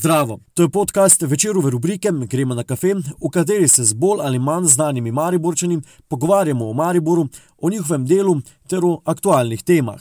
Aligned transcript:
Zdravo, 0.00 0.38
to 0.54 0.62
je 0.62 0.70
podcast 0.70 1.22
večerove 1.22 1.70
rubrike 1.70 2.10
Gremo 2.30 2.54
na 2.54 2.64
kafe, 2.64 2.94
v 2.94 3.30
kateri 3.32 3.68
se 3.68 3.84
z 3.84 3.92
bolj 3.92 4.20
ali 4.22 4.38
manj 4.38 4.64
znanimi 4.66 5.12
Mariborčani 5.12 5.80
pogovarjamo 6.08 6.68
o 6.68 6.72
Mariboru, 6.72 7.28
o 7.58 7.70
njihovem 7.70 8.06
delu 8.06 8.40
ter 8.68 8.84
o 8.84 9.00
aktualnih 9.04 9.62
temah. 9.62 10.00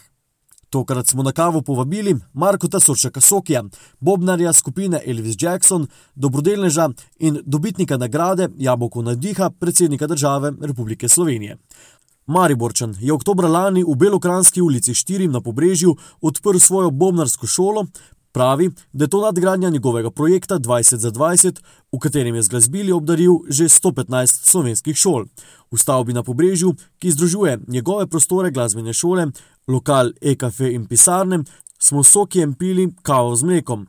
Tokrat 0.70 1.08
smo 1.08 1.24
na 1.24 1.32
kavo 1.32 1.62
povabili 1.62 2.16
Marko 2.34 2.68
Tasorčaka 2.68 3.22
Sokija, 3.22 3.64
Bobnarja 4.00 4.54
skupine 4.54 5.02
Elvis 5.06 5.36
Jackson, 5.40 5.88
dobrodelneža 6.16 6.89
in 7.20 7.41
dobitnika 7.45 7.97
nagrade 7.97 8.50
Jabolko 8.57 9.02
nadiha 9.02 9.50
predsednika 9.50 10.07
države 10.07 10.54
Republike 10.61 11.09
Slovenije. 11.09 11.57
Mariborčan 12.25 12.95
je 13.00 13.13
oktober 13.13 13.45
lani 13.45 13.84
v 13.84 13.95
Belokranski 13.95 14.61
ulici 14.61 14.93
4 14.93 15.27
na 15.27 15.41
Pobrežju 15.41 15.95
odprl 16.21 16.57
svojo 16.59 16.91
bobnarsko 16.91 17.47
šolo, 17.47 17.86
Pravi, 18.32 18.70
da 18.93 19.04
je 19.04 19.09
to 19.09 19.21
nadgradnja 19.21 19.70
njegovega 19.70 20.12
projekta 20.12 20.59
20 20.59 20.95
za 20.95 21.12
20, 21.12 21.59
v 21.91 21.99
katerem 21.99 22.35
je 22.35 22.41
z 22.41 22.49
glasbili 22.49 22.91
obdaril 22.91 23.40
že 23.49 23.63
115 23.63 24.49
slovenskih 24.49 24.98
šol. 24.98 25.26
V 25.71 25.77
stavbi 25.77 26.13
na 26.13 26.23
pobrežju, 26.23 26.76
ki 26.99 27.12
združuje 27.12 27.59
njegove 27.68 28.07
prostore 28.07 28.52
glasbene 28.52 28.94
šole, 28.94 29.27
lokal 29.68 30.12
e-kafe 30.21 30.71
in 30.73 30.85
pisarne, 30.85 31.44
smo 31.80 32.04
sokijem 32.04 32.54
pili 32.54 32.94
kavo 33.02 33.35
z 33.35 33.44
mlekom. 33.44 33.88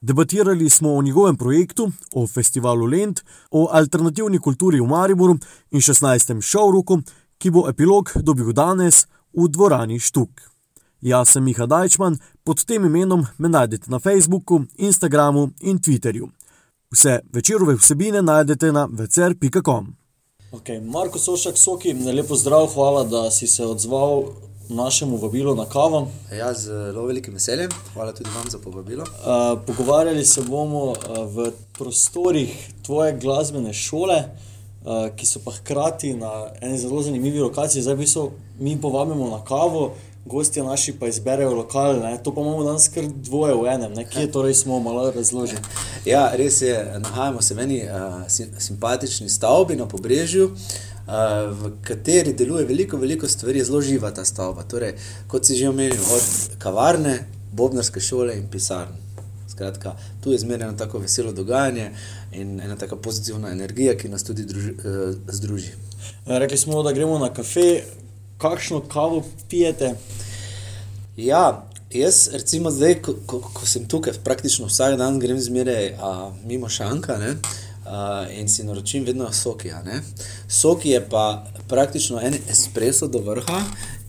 Debatirali 0.00 0.70
smo 0.70 0.94
o 0.94 1.02
njegovem 1.02 1.36
projektu, 1.36 1.90
o 2.14 2.26
festivalu 2.26 2.86
Lend, 2.86 3.20
o 3.50 3.68
alternativni 3.72 4.38
kulturi 4.38 4.80
v 4.80 4.86
Mariboru 4.86 5.38
in 5.70 5.80
16. 5.80 6.40
šovruku, 6.42 6.98
ki 7.38 7.50
bo 7.50 7.68
epilog 7.68 8.10
dobil 8.22 8.52
danes 8.52 9.06
v 9.34 9.48
dvorani 9.48 9.98
Štuk. 9.98 10.30
Jaz 11.00 11.28
sem 11.28 11.44
Miha 11.44 11.66
Dajčman, 11.66 12.18
pod 12.48 12.64
tem 12.64 12.84
imenom 12.84 13.26
me 13.38 13.48
najdete 13.48 13.90
na 13.90 13.98
Facebooku, 13.98 14.62
Instagramu 14.76 15.50
in 15.60 15.78
Twitterju. 15.78 16.28
Vse 16.90 17.18
večerove 17.32 17.74
vsebine 17.74 18.22
najdete 18.22 18.72
na 18.72 18.88
večer.com. 18.92 19.96
Okay, 20.52 20.80
Marko 20.80 21.18
Sošek, 21.18 21.58
Soki, 21.58 21.92
lepo 21.92 22.36
zdrav, 22.36 22.66
hvala, 22.74 23.04
da 23.04 23.30
si 23.30 23.46
se 23.46 23.66
odzval 23.66 24.24
našemu 24.68 25.16
vabilu 25.16 25.54
na 25.54 25.66
kavo. 25.66 26.08
Ja, 26.38 26.54
z 26.54 26.64
zelo 26.64 27.06
velikim 27.06 27.34
veseljem, 27.34 27.70
hvala 27.92 28.12
tudi 28.12 28.30
vam 28.36 28.50
za 28.50 28.58
povabilo. 28.58 29.02
Uh, 29.04 29.60
pogovarjali 29.66 30.24
se 30.24 30.42
bomo 30.42 30.84
uh, 30.84 30.96
v 31.34 31.52
prostorih 31.78 32.70
tvoje 32.82 33.18
glasbene 33.20 33.72
šole. 33.72 34.24
Uh, 34.24 35.10
ki 35.16 35.26
so 35.26 35.40
pa 35.44 35.52
hkrati 35.52 36.14
na 36.14 36.30
eni 36.60 36.78
zelo 36.78 37.02
zanimivi 37.02 37.40
lokaciji, 37.40 37.82
zdaj 37.82 37.96
pa 37.96 38.28
mi 38.58 38.80
povabimo 38.80 39.28
na 39.30 39.44
kavo, 39.44 39.94
gostje 40.28 40.62
naši 40.62 40.92
pa 40.98 41.08
izberejo 41.08 41.54
lokal, 41.54 42.00
ne? 42.00 42.18
to 42.22 42.34
pa 42.34 42.40
imamo 42.40 42.64
danes 42.64 42.88
kar 42.88 43.04
dvoje 43.06 43.54
v 43.54 43.66
enem, 43.74 43.92
ne? 43.92 44.04
kje 44.04 44.30
torej 44.32 44.54
smo 44.54 44.80
malo 44.80 45.10
razložili. 45.10 45.60
Ja, 46.04 46.30
res 46.36 46.60
je, 46.62 46.76
nahajamo 46.98 47.42
se 47.42 47.54
v 47.54 47.64
eni 47.64 47.80
uh, 47.84 48.22
simpatični 48.58 49.28
stavbi 49.28 49.76
na 49.76 49.88
pobrežju. 49.88 50.50
Uh, 51.08 51.14
v 51.50 51.72
kateri 51.82 52.32
deluje 52.36 52.66
veliko, 52.68 52.96
veliko 52.96 53.28
stvari, 53.28 53.64
zelo 53.64 53.80
živa 53.80 54.10
ta 54.12 54.24
stavba. 54.24 54.62
Torej, 54.68 54.94
kot 55.26 55.46
si 55.48 55.56
že 55.56 55.68
omenil, 55.68 55.96
od 55.96 56.58
kavarne, 56.60 57.18
bobnarske 57.52 58.00
šole 58.00 58.36
in 58.36 58.48
pisarne. 58.52 59.00
Skratka, 59.48 59.96
tu 60.20 60.32
je 60.32 60.38
zmerno 60.38 60.72
tako 60.78 60.98
veselo 60.98 61.32
dogajanje 61.32 61.90
in 62.32 62.60
ena 62.60 62.76
tako 62.76 62.96
pozitivna 62.96 63.50
energija, 63.50 63.96
ki 63.96 64.08
nas 64.08 64.24
tudi 64.24 64.44
druži, 64.44 64.72
uh, 64.72 65.16
združi. 65.28 65.72
Rekli 66.26 66.58
smo, 66.58 66.82
da 66.82 66.92
gremo 66.92 67.18
na 67.18 67.32
kafe, 67.34 67.82
kakšno 68.38 68.80
kavo 68.80 69.24
pijete? 69.50 69.94
Ja, 71.16 71.66
jaz, 71.90 72.28
recimo, 72.32 72.70
zdaj, 72.70 72.94
ko, 73.02 73.14
ko, 73.26 73.40
ko 73.40 73.66
sem 73.66 73.88
tukaj, 73.88 74.20
praktično 74.24 74.66
vsak 74.66 74.96
dan 74.98 75.18
grem 75.18 75.40
zmeraj 75.40 75.92
mimo 76.46 76.68
šanka 76.68 77.18
ne, 77.18 77.34
a, 77.84 78.26
in 78.30 78.48
si 78.48 78.64
naročim 78.64 79.04
vedno 79.04 79.32
soki. 79.32 79.72
Soki 80.48 80.90
je 80.90 81.08
pa 81.10 81.46
praktično 81.68 82.20
en 82.20 82.38
espresso 82.50 83.06
do 83.06 83.18
vrha. 83.18 83.62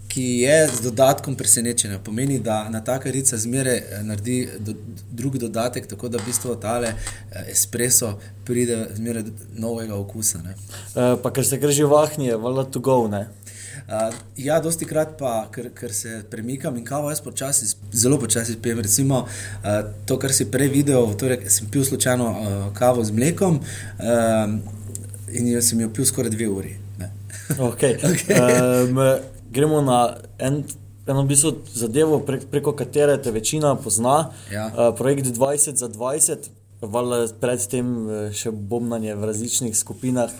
Ki 0.09 0.24
je 0.42 0.68
z 0.68 0.81
dodatkom 0.81 1.36
presenečenja. 1.36 2.00
Pomeni, 2.02 2.40
da 2.40 2.70
na 2.70 2.80
ta 2.84 2.96
karica 3.00 3.38
zmeraj 3.38 3.78
eh, 3.78 4.00
naredi 4.04 4.48
do, 4.59 4.74
drugi 5.12 5.38
dodatek, 5.40 5.86
tako 5.88 6.09
da 6.09 6.18
v 6.18 6.25
bistvu 6.25 6.56
ta 6.56 6.80
eh, 6.81 6.96
espresso 7.52 8.16
pride 8.46 8.88
zmeraj 8.96 9.24
novega 9.54 9.96
okusa. 9.96 10.42
E, 10.50 10.56
pa 11.24 11.30
ker 11.30 11.46
se 11.46 11.62
gre 11.62 11.72
že 11.72 11.86
vahni, 11.86 12.25
je 12.25 12.38
valjda 12.42 12.64
tu 12.72 12.81
govne. 12.81 13.28
Uh, 13.88 14.14
ja, 14.38 14.60
dosti 14.64 14.86
krat 14.86 15.16
pa, 15.20 15.48
ker, 15.54 15.70
ker 15.76 15.94
se 15.94 16.20
premikam 16.32 16.78
in 16.78 16.86
kavo 16.86 17.10
jaz 17.10 17.22
počasi, 17.22 17.70
zelo 17.92 18.20
počasi 18.20 18.58
pijem. 18.62 18.82
Recimo 18.86 19.24
uh, 19.26 19.80
to, 20.06 20.20
kar 20.20 20.34
si 20.36 20.50
prej 20.52 20.72
videl, 20.74 21.14
torej 21.20 21.48
sem 21.54 21.70
pil 21.72 21.86
slučajno 21.86 22.28
uh, 22.30 22.60
kavo 22.78 23.04
z 23.04 23.16
mlekom 23.16 23.60
uh, 23.62 24.46
in 25.32 25.50
jaz 25.54 25.72
sem 25.72 25.82
jo 25.82 25.90
pil 25.94 26.06
skoraj 26.06 26.34
dve 26.36 26.50
uri. 26.50 26.76
Okay. 27.58 27.98
Okay. 27.98 28.38
Um, 28.38 29.00
gremo 29.52 29.82
na 29.82 30.04
en. 30.38 30.64
Eno 31.10 31.24
bistvo 31.26 31.56
zadevo, 31.74 32.20
prek, 32.22 32.44
preko 32.52 32.76
katere 32.78 33.16
te 33.18 33.32
večina 33.34 33.72
pozna, 33.82 34.30
ja. 34.54 34.68
uh, 34.70 34.92
projekt 34.94 35.32
20 35.34 35.80
za 35.82 35.88
20, 35.90 36.50
predtem 37.42 38.32
še 38.32 38.52
bombanje 38.52 39.16
v 39.16 39.30
različnih 39.32 39.78
skupinah. 39.78 40.32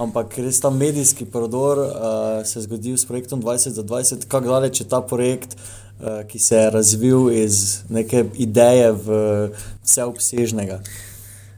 Ampak 0.00 0.38
res 0.40 0.60
ta 0.60 0.70
medijski 0.70 1.26
prodor 1.28 1.78
uh, 1.78 2.46
se 2.46 2.58
je 2.58 2.62
zgodil 2.62 2.96
s 2.96 3.04
projektom 3.06 3.42
20 3.42 3.76
za 3.76 3.82
20, 3.82 4.26
kako 4.28 4.48
daleč 4.48 4.80
je 4.80 4.88
ta 4.88 5.02
projekt, 5.02 5.54
uh, 5.54 6.24
ki 6.28 6.38
se 6.38 6.56
je 6.56 6.70
razvil 6.70 7.30
iz 7.30 7.84
neke 7.88 8.24
ideje 8.34 8.92
v 8.92 9.18
vseobsežnega. 9.84 10.80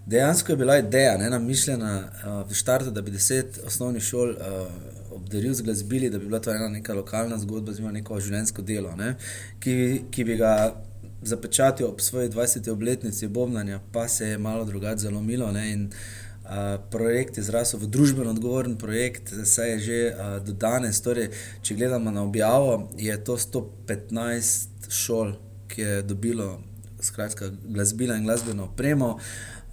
Dejansko 0.06 0.52
je 0.52 0.56
bila 0.56 0.78
ideja, 0.78 1.16
ne 1.18 1.30
namišljena 1.30 1.92
uh, 2.00 2.50
v 2.50 2.54
štartu, 2.54 2.90
da 2.90 3.02
bi 3.02 3.14
deset 3.14 3.60
osnovnih 3.66 4.02
šol 4.02 4.34
uh, 4.34 4.66
obdaril 5.14 5.54
z 5.54 5.62
glasbili, 5.62 6.10
da 6.10 6.18
bi 6.18 6.26
bila 6.26 6.40
to 6.40 6.50
ena 6.50 6.68
neka 6.68 6.94
lokalna 6.94 7.38
zgodba, 7.38 7.72
oziroma 7.72 7.94
neko 7.94 8.20
življenjsko 8.20 8.62
delo, 8.62 8.96
ne, 8.98 9.14
ki, 9.60 9.76
ki 10.10 10.24
bi 10.24 10.36
ga 10.36 10.74
zapečatil 11.24 11.86
ob 11.86 12.00
svoji 12.00 12.28
20. 12.28 12.70
obletnici 12.70 13.26
obnanja, 13.26 13.80
pa 13.92 14.08
se 14.08 14.26
je 14.26 14.38
malo 14.38 14.64
drugače 14.64 14.98
zalomilo. 14.98 15.52
Ne, 15.52 15.72
in, 15.72 15.90
uh, 16.44 16.50
projekt 16.90 17.38
je 17.38 17.44
zrasel 17.44 17.80
v 17.80 17.86
družbeno 17.86 18.30
odgovoren 18.30 18.76
projekt, 18.76 19.32
saj 19.44 19.70
je 19.70 19.78
že 19.78 19.98
uh, 20.12 20.38
do 20.44 20.52
danes. 20.52 21.00
Torej, 21.00 21.30
če 21.62 21.74
gledamo 21.74 22.10
na 22.10 22.22
objavo, 22.22 22.90
je 22.96 23.16
to 23.24 23.36
115 23.36 24.88
šol, 24.88 25.34
ki 25.68 25.80
je 25.80 26.02
dobilo 26.02 26.60
skratka, 27.00 27.50
glasbila 27.64 28.16
in 28.16 28.24
glasbeno 28.24 28.64
opremo. 28.64 29.18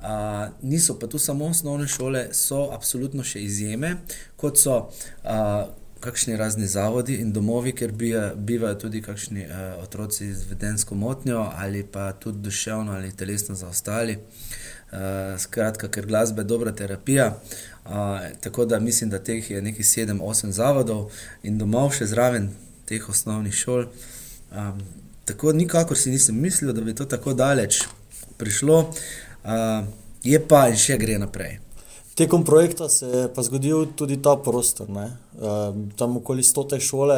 Uh, 0.01 0.50
niso 0.62 1.00
pa 1.00 1.07
tu 1.07 1.19
samo 1.19 1.45
osnovne 1.45 1.88
šole, 1.88 2.28
so 2.33 2.72
absolutno 2.73 3.23
še 3.23 3.44
izjeme, 3.45 4.00
kot 4.35 4.57
so 4.57 4.88
uh, 4.89 5.69
kakšni 6.01 6.38
razni 6.38 6.67
zavodi 6.67 7.16
in 7.22 7.34
domovi, 7.34 7.72
kjer 7.78 7.91
bivajo 8.35 8.75
tudi 8.75 9.01
kakšni 9.01 9.45
uh, 9.45 9.84
otroci 9.84 10.34
z 10.34 10.50
vedensko 10.50 10.95
motnjo 10.95 11.45
ali 11.56 11.84
pa 11.84 12.12
tudi 12.12 12.39
duševno 12.39 12.91
ali 12.91 13.16
telesno 13.16 13.56
zaostali. 13.56 14.17
Uh, 14.91 15.39
skratka, 15.39 15.88
ker 15.88 16.06
glasba 16.06 16.41
je 16.41 16.45
dobra 16.45 16.72
terapija. 16.72 17.38
Uh, 17.85 17.91
tako 18.41 18.66
da 18.66 18.79
mislim, 18.79 19.09
da 19.09 19.19
teh 19.19 19.51
je 19.51 19.84
sedem, 19.84 20.22
osem 20.22 20.51
zavodov 20.51 21.12
in 21.44 21.57
domov 21.57 21.94
še 21.95 22.06
zraven 22.06 22.50
teh 22.85 23.09
osnovnih 23.09 23.53
šol. 23.53 23.85
Um, 24.51 24.81
tako 25.25 25.53
nikakor 25.53 25.97
si 25.97 26.12
nisem 26.12 26.35
mislil, 26.35 26.73
da 26.73 26.81
bi 26.81 26.95
to 26.95 27.06
tako 27.06 27.33
daleč 27.33 27.83
prišlo, 28.38 28.79
uh, 29.44 29.88
je 30.23 30.39
pa 30.47 30.68
in 30.69 30.78
še 30.78 30.97
gre 30.97 31.18
naprej. 31.22 31.59
Tekom 32.22 32.44
projekta 32.46 32.90
se 32.90 33.06
je 33.06 33.34
pa 33.34 33.42
zgodil 33.42 33.86
tudi 33.98 34.22
ta 34.22 34.36
prostor, 34.38 34.90
uh, 34.90 35.06
tam 35.98 36.18
okoli 36.18 36.44
stote 36.44 36.78
šole. 36.80 37.16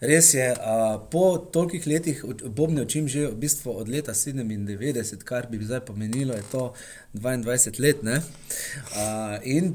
Res 0.00 0.30
je, 0.34 0.46
uh, 0.48 0.94
po 1.12 1.36
tolikih 1.52 1.84
letih, 1.86 2.22
bobne 2.56 2.86
očim 2.86 3.08
že 3.08 3.26
v 3.26 3.36
bistvu 3.42 3.74
od 3.82 3.90
leta 3.92 4.14
97, 4.16 5.20
kar 5.28 5.50
bi 5.50 5.60
zdaj 5.60 5.84
pomenilo, 5.90 6.32
je 6.40 6.46
to 6.48 6.72
22 7.20 7.82
let. 7.84 8.00
Uh, 8.00 9.36
in 9.44 9.74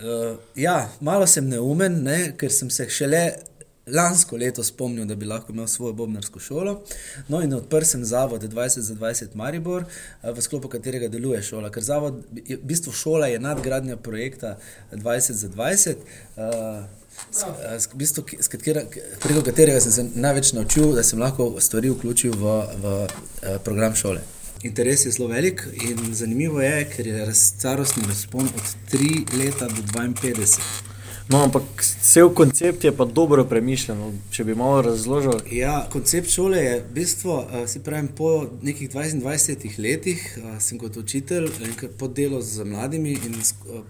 uh, 0.00 0.40
ja, 0.56 0.88
malo 1.00 1.28
sem 1.28 1.44
neumen, 1.44 2.00
ne, 2.08 2.32
ker 2.40 2.48
sem 2.48 2.72
se 2.72 2.88
šele. 2.88 3.36
Lansko 3.86 4.36
leto 4.36 4.64
spomnil, 4.64 5.04
da 5.06 5.14
bi 5.14 5.26
lahko 5.26 5.52
imel 5.52 5.66
svojo 5.70 5.92
bobnarsko 5.92 6.40
šolo. 6.40 6.82
No, 7.28 7.42
in 7.42 7.54
odprl 7.54 7.84
sem 7.86 8.04
zavod 8.04 8.42
20 8.42 8.80
za 8.80 8.94
20 8.94 9.34
Maribor, 9.34 9.84
v 10.22 10.42
sklopu 10.42 10.68
katerega 10.68 11.08
deluje 11.08 11.42
šola. 11.42 11.70
Ker 11.70 11.84
zavod, 11.86 12.18
v 12.34 12.58
bistvu 12.66 12.92
šola 12.92 13.30
je 13.30 13.38
nadgradnja 13.38 13.96
projekta 13.96 14.56
20 14.92 15.32
za 15.32 15.48
20. 15.48 15.96
Uh, 16.36 16.84
S, 17.32 17.88
v 17.92 17.96
bistvu, 17.96 18.24
s 18.40 18.48
katera, 18.48 18.82
preko 19.22 19.40
katerega 19.42 19.80
sem 19.80 19.92
se 19.92 20.02
največ 20.20 20.52
naučil, 20.52 20.90
da 20.92 21.02
sem 21.02 21.20
lahko 21.20 21.46
stvari 21.60 21.88
vključil 21.90 22.34
v, 22.36 22.56
v 22.82 22.92
eh, 23.06 23.56
program 23.64 23.94
šole. 23.96 24.20
Interes 24.62 25.06
je 25.06 25.12
zelo 25.14 25.28
velik 25.28 25.62
in 25.72 26.14
zanimivo 26.14 26.60
je, 26.60 26.84
ker 26.92 27.06
je 27.06 27.34
starostni 27.34 28.04
razpon 28.08 28.44
od 28.44 28.76
3 28.92 29.38
leta 29.38 29.68
do 29.68 29.82
52. 29.94 30.85
No, 31.28 31.42
ampak 31.42 31.62
cel 32.02 32.28
koncept 32.34 32.84
je 32.84 32.92
pa 32.96 33.04
dobro 33.04 33.44
premišljen. 33.44 33.98
Če 34.30 34.44
bi 34.46 34.54
malo 34.54 34.82
razložil. 34.86 35.40
Ja, 35.50 35.80
koncept 35.90 36.30
šole 36.30 36.60
je 36.62 36.76
v 36.80 36.92
bistvu, 37.00 37.32
uh, 37.32 37.64
se 37.66 37.82
pravi, 37.82 38.08
po 38.16 38.46
nekih 38.62 38.90
20 38.92 39.78
letih 39.82 40.22
uh, 40.38 40.60
sem 40.62 40.78
kot 40.78 40.96
učitelj 40.96 41.50
pod 41.98 42.14
delo 42.14 42.42
z 42.42 42.64
mladimi 42.64 43.16
in 43.26 43.34
uh, 43.34 43.82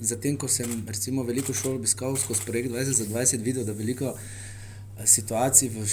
zatem, 0.00 0.36
ko 0.40 0.48
sem 0.48 0.84
recimo 0.88 1.26
veliko 1.28 1.52
šol 1.52 1.76
obiskal 1.76 2.16
skozi 2.16 2.46
projekt 2.46 2.72
20 2.72 3.02
za 3.02 3.04
20, 3.04 3.44
videl, 3.44 3.68
da 3.68 3.76
veliko 3.76 4.14
situacij 5.04 5.68
v, 5.68 5.84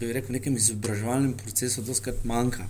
bi 0.00 0.12
rekel, 0.12 0.32
nekem 0.38 0.54
izobraževalnem 0.56 1.34
procesu 1.36 1.82
doskrat 1.82 2.22
manjka. 2.24 2.68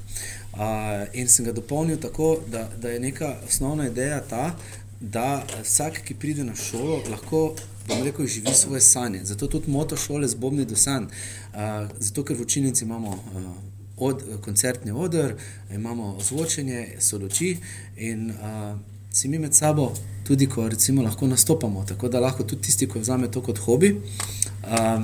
Uh, 0.56 1.04
in 1.12 1.28
sem 1.28 1.44
ga 1.44 1.52
dopolnil 1.52 2.00
tako, 2.00 2.38
da, 2.48 2.70
da 2.80 2.90
je 2.90 3.04
neka 3.04 3.34
osnovna 3.46 3.90
ideja 3.92 4.22
ta, 4.24 4.54
da 5.00 5.44
vsak, 5.62 6.02
ki 6.04 6.14
pride 6.14 6.44
na 6.44 6.54
šolo, 6.54 7.02
lahko 7.10 7.54
rekel, 7.88 8.26
živi 8.26 8.54
svoje 8.54 8.80
sanje. 8.80 9.24
Zato 9.24 9.46
tudi 9.46 9.70
moto 9.70 9.96
šole 9.96 10.28
zbobni 10.28 10.64
do 10.64 10.76
sanj. 10.76 11.04
Uh, 11.04 11.90
zato, 11.98 12.24
ker 12.24 12.36
v 12.36 12.42
učilnici 12.42 12.84
imamo 12.84 13.08
uh, 13.08 13.50
od, 13.96 14.22
koncertni 14.40 14.92
odr, 14.92 15.34
imamo 15.74 16.16
ozvočenje, 16.16 16.96
so 17.00 17.18
luči 17.18 17.56
in 17.96 18.30
uh, 18.30 18.76
si 19.12 19.28
mi 19.28 19.38
med 19.38 19.54
sabo 19.54 19.92
tudi, 20.26 20.46
ko 20.46 20.68
recimo 20.68 21.02
lahko 21.02 21.26
nastopamo. 21.26 21.84
Tako 21.84 22.08
da 22.08 22.20
lahko 22.20 22.44
tudi 22.44 22.62
tisti, 22.62 22.88
ki 22.88 22.98
vzame 22.98 23.30
to 23.30 23.42
kot 23.42 23.58
hobi, 23.58 23.94
uh, 23.96 25.02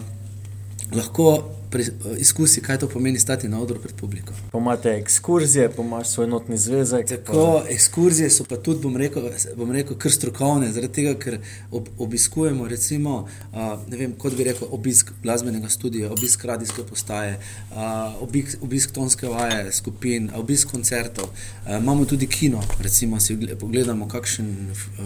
lahko 0.92 1.54
pre, 1.72 1.84
izkusi, 2.18 2.60
kaj 2.60 2.78
to 2.78 2.88
pomeni 2.88 3.18
stati 3.18 3.48
na 3.48 3.60
odru 3.60 3.80
pred 3.80 3.94
publiko. 3.96 4.34
Pomate 4.52 4.90
ekskurzije, 4.90 5.70
pomaš 5.70 6.08
svoj 6.08 6.26
notni 6.26 6.58
zvezek. 6.58 7.08
Tako, 7.08 7.62
ekskurzije 7.70 8.30
so 8.30 8.44
pa 8.44 8.56
tudi, 8.56 8.82
bom 8.82 8.96
rekel, 8.96 9.30
bom 9.56 9.72
rekel 9.72 9.96
kar 9.98 10.12
strokovne, 10.12 10.72
zaradi 10.72 10.92
tega, 10.92 11.14
ker 11.18 11.38
ob, 11.70 11.88
obiskujemo, 11.98 12.68
recimo, 12.68 13.16
uh, 13.52 13.58
ne 13.88 13.96
vem, 13.96 14.12
kot 14.18 14.36
bi 14.36 14.44
rekel, 14.44 14.68
obisk 14.70 15.12
glasbenega 15.22 15.68
studia, 15.68 16.10
obisk 16.12 16.44
radijske 16.44 16.84
postaje, 16.88 17.38
uh, 17.70 18.22
obisk, 18.22 18.58
obisk 18.62 18.92
tonske 18.92 19.28
vaje 19.28 19.72
skupin, 19.72 20.30
obisk 20.36 20.70
koncertov. 20.70 21.32
Uh, 21.66 21.78
imamo 21.80 22.04
tudi 22.04 22.26
kino, 22.26 22.60
recimo 22.80 23.20
si 23.20 23.38
pogledamo 23.60 24.08
kakšen 24.08 24.52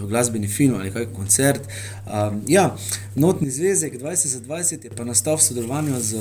glasbeni 0.09 0.49
film 0.49 0.81
ali 0.81 0.93
kakšen 0.93 1.15
koncert. 1.15 1.63
Um, 2.07 2.43
ja, 2.49 2.77
notni 3.15 3.51
zvezek 3.51 4.01
20 4.03 4.27
za 4.27 4.41
20 4.41 4.85
je 4.85 4.91
pa 4.91 5.05
nastal 5.05 5.37
v 5.37 5.43
sodelovanju 5.43 6.01
z 6.01 6.13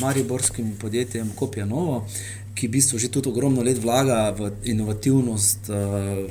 mariborskim 0.00 0.76
podjetjem 0.80 1.30
Kopija 1.36 1.66
Novo, 1.66 2.06
ki 2.54 2.68
v 2.68 2.70
bistvu 2.78 2.98
že 2.98 3.10
tudi 3.12 3.28
ogromno 3.28 3.62
let 3.62 3.78
vlaga 3.82 4.30
v 4.38 4.50
inovativnost 4.72 5.68
uh, 5.68 6.24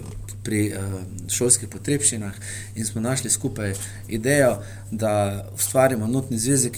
pri 0.43 0.61
uh, 0.73 0.99
šolskih 1.29 1.69
potrebščinah, 1.69 2.33
in 2.75 2.85
smo 2.85 3.01
našli 3.01 3.29
skupaj 3.29 3.73
idejo, 4.07 4.57
da 4.91 5.45
ustvarimo 5.55 6.07
notni 6.07 6.37
zvezek, 6.37 6.77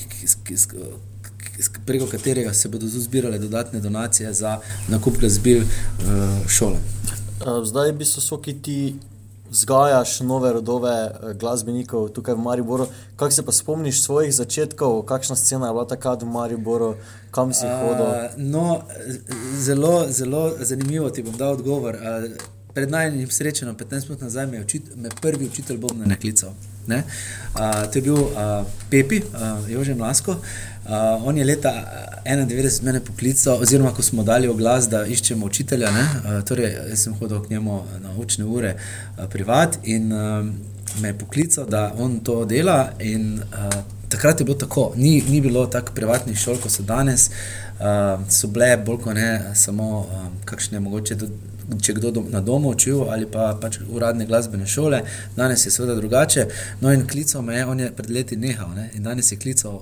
preko 1.86 2.08
katerega 2.08 2.54
se 2.54 2.70
bodo 2.70 2.88
zbirale 2.88 3.40
dodatne 3.40 3.80
donacije 3.80 4.34
za 4.34 4.60
nakup 4.88 5.18
glasbil 5.20 5.64
uh, 5.64 6.48
šole. 6.48 6.80
Zdaj, 7.64 7.92
bistvu, 7.92 8.22
so 8.22 8.38
ki 8.42 8.54
ti 8.62 8.80
vzgajaš 9.50 10.20
nove 10.20 10.54
rodove 10.54 10.94
eh, 10.94 11.34
glasbenikov 11.34 12.10
tukaj 12.10 12.36
v 12.36 12.44
Mariboru. 12.44 12.88
Kaj 13.16 13.32
se 13.32 13.46
pa 13.46 13.52
spomniš 13.52 14.04
svojih 14.04 14.36
začetkov, 14.36 15.02
kakšna 15.06 15.36
scena 15.36 15.68
je 15.68 15.74
bila 15.74 15.86
takrat 15.86 16.24
v 16.24 16.26
Mariboru, 16.26 16.96
kam 17.32 17.54
si 17.54 17.68
hodil? 17.68 18.06
Uh, 18.06 18.38
no, 18.38 18.82
zelo, 19.58 20.06
zelo 20.10 20.52
zanimivo 20.60 21.10
ti 21.10 21.24
bom 21.24 21.38
dal 21.38 21.58
odgovor. 21.58 21.96
Uh, 21.96 22.57
pred 22.78 22.92
najmenjim 22.92 23.30
srečanjem, 23.32 23.76
15 23.76 24.10
minut 24.10 24.22
nazaj, 24.22 24.48
me 24.48 24.58
je 24.58 24.62
učit, 24.62 24.84
me 24.96 25.10
prvi 25.22 25.46
učitelj 25.46 25.78
Bobna 25.78 26.06
neklical. 26.06 26.52
Ne? 26.88 27.04
Uh, 27.56 27.92
to 27.92 27.98
je 27.98 28.02
bil 28.02 28.14
uh, 28.14 28.68
Pepi, 28.90 29.18
uh, 29.18 29.70
Jože 29.70 29.96
Mlasko. 29.96 30.32
Uh, 30.32 31.26
on 31.26 31.38
je 31.38 31.46
leta 31.46 31.74
91 32.26 32.84
mene 32.84 33.02
poklical, 33.02 33.58
oziroma 33.62 33.96
ko 33.98 34.06
smo 34.06 34.24
dali 34.24 34.48
oglas, 34.48 34.90
da 34.90 35.06
iščemo 35.06 35.46
učitelja. 35.46 35.90
Uh, 35.90 36.30
torej, 36.46 36.70
jaz 36.92 37.08
sem 37.08 37.18
hodil 37.18 37.42
k 37.44 37.50
njemu 37.50 37.82
na 38.04 38.14
učne 38.18 38.46
ure 38.46 38.76
uh, 38.78 39.26
privat 39.26 39.80
in 39.84 40.14
uh, 40.14 40.46
me 41.02 41.10
je 41.10 41.18
poklical, 41.18 41.66
da 41.66 41.96
on 41.98 42.20
to 42.20 42.44
dela. 42.46 42.92
In, 43.00 43.40
uh, 43.42 43.97
takrat 44.10 44.40
je 44.40 44.46
bilo 44.46 44.58
tako, 44.58 44.94
ni, 44.96 45.24
ni 45.30 45.42
bilo 45.42 45.66
tako 45.68 45.94
privatnih 45.94 46.38
šol, 46.40 46.58
kot 46.64 46.72
so 46.72 46.84
danes. 46.84 47.30
Uh, 47.78 48.24
so 48.30 48.48
bile 48.48 48.78
bolj 48.78 49.04
kot 49.04 49.16
ne 49.16 49.52
samo 49.56 50.00
uh, 50.00 50.26
kakšne 50.46 50.80
mogoče. 50.80 51.16
Do, 51.16 51.30
če 51.82 51.94
kdo 51.98 52.12
dom, 52.16 52.28
na 52.32 52.40
domu 52.42 52.70
učil 52.72 53.10
ali 53.12 53.26
pa 53.28 53.50
pač 53.62 53.82
uradne 53.92 54.26
glasbene 54.26 54.68
šole, 54.68 55.02
danes 55.36 55.66
je 55.66 55.72
seveda 55.72 55.98
drugače. 56.00 56.48
No, 56.82 56.94
in 56.96 57.04
klical 57.08 57.44
me 57.44 57.58
je, 57.58 57.66
on 57.66 57.80
je 57.84 57.90
pred 57.96 58.10
leti 58.10 58.38
nehal 58.40 58.72
ne? 58.76 58.90
in 58.96 59.04
danes 59.04 59.32
je 59.32 59.40
klical, 59.40 59.82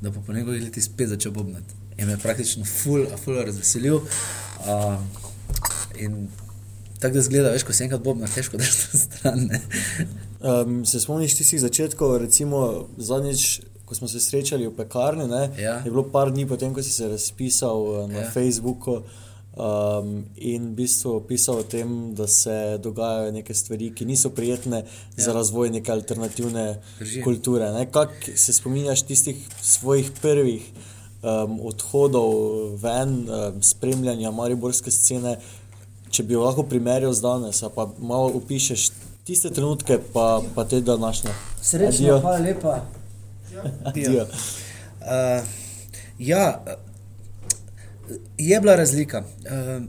da 0.00 0.10
bo 0.10 0.22
po 0.26 0.32
njegovih 0.32 0.64
letih 0.64 0.84
spet 0.84 1.08
začel 1.14 1.32
bobnati. 1.32 1.78
In 1.96 2.06
me 2.06 2.16
je 2.16 2.22
praktično 2.22 2.64
ful, 2.64 3.06
ful 3.24 3.38
razveselil. 3.38 4.00
Uh, 4.66 4.98
in 5.98 6.26
tako 6.98 7.14
da 7.14 7.22
zgleda, 7.22 7.54
veš, 7.54 7.64
ko 7.64 7.72
se 7.72 7.84
enkrat 7.84 8.02
bobna, 8.02 8.26
težko 8.34 8.58
da 8.60 8.64
se 8.64 8.98
stran. 8.98 9.48
Um, 10.40 10.84
se 10.84 11.00
spomniš 11.00 11.34
tistih 11.36 11.60
začetkov, 11.60 12.16
recimo 12.18 12.88
zadnjič. 12.96 13.60
Ko 13.84 13.94
smo 13.98 14.06
se 14.08 14.20
srečali 14.22 14.68
v 14.68 14.70
pekarni, 14.70 15.26
ja. 15.58 15.80
je 15.82 15.90
bilo 15.90 16.04
par 16.12 16.30
dni 16.30 16.44
potem, 16.46 16.70
ko 16.74 16.82
si 16.82 16.92
se 16.94 17.08
razpisal 17.10 17.82
uh, 17.82 18.06
na 18.06 18.22
ja. 18.22 18.30
Facebooku, 18.30 19.02
Um, 19.50 20.30
in 20.38 20.70
v 20.70 20.86
bistvu 20.86 21.26
pisal 21.26 21.58
o 21.58 21.64
tem, 21.66 22.14
da 22.14 22.28
se 22.30 22.78
dogajajo 22.78 23.32
neke 23.34 23.54
stvari, 23.54 23.90
ki 23.90 24.06
niso 24.06 24.30
prijetne 24.30 24.84
ja. 24.86 25.24
za 25.24 25.32
razvoj 25.34 25.72
neke 25.74 25.90
alternativne 25.92 26.78
Drži. 26.98 27.22
kulture. 27.22 27.72
Ne? 27.74 27.90
Kako 27.90 28.30
se 28.36 28.52
spominjaš 28.52 29.02
tistih 29.02 29.42
svojih 29.62 30.12
prvih 30.22 30.62
um, 31.22 31.58
odhodov 31.66 32.30
ven, 32.78 33.26
um, 33.26 33.62
spremljanja 33.62 34.30
mariborske 34.30 34.90
scene, 34.94 35.36
če 36.10 36.22
bi 36.22 36.38
jo 36.38 36.46
lahko 36.46 36.62
primerjal 36.62 37.12
z 37.12 37.26
danes, 37.26 37.64
pa 37.74 37.90
malo 37.98 38.30
opišeš 38.38 38.90
tiste 39.30 39.50
trenutke, 39.50 39.98
pa, 40.12 40.42
pa 40.54 40.64
te 40.64 40.80
današnje. 40.80 41.30
Srečno, 41.62 42.18
hvala 42.20 42.38
lepa. 42.38 42.80
Ja. 43.94 44.24
Uh, 44.24 45.46
ja 46.18 46.64
je 48.38 48.60
bila 48.60 48.76
razlika. 48.76 49.18
Uh, 49.18 49.84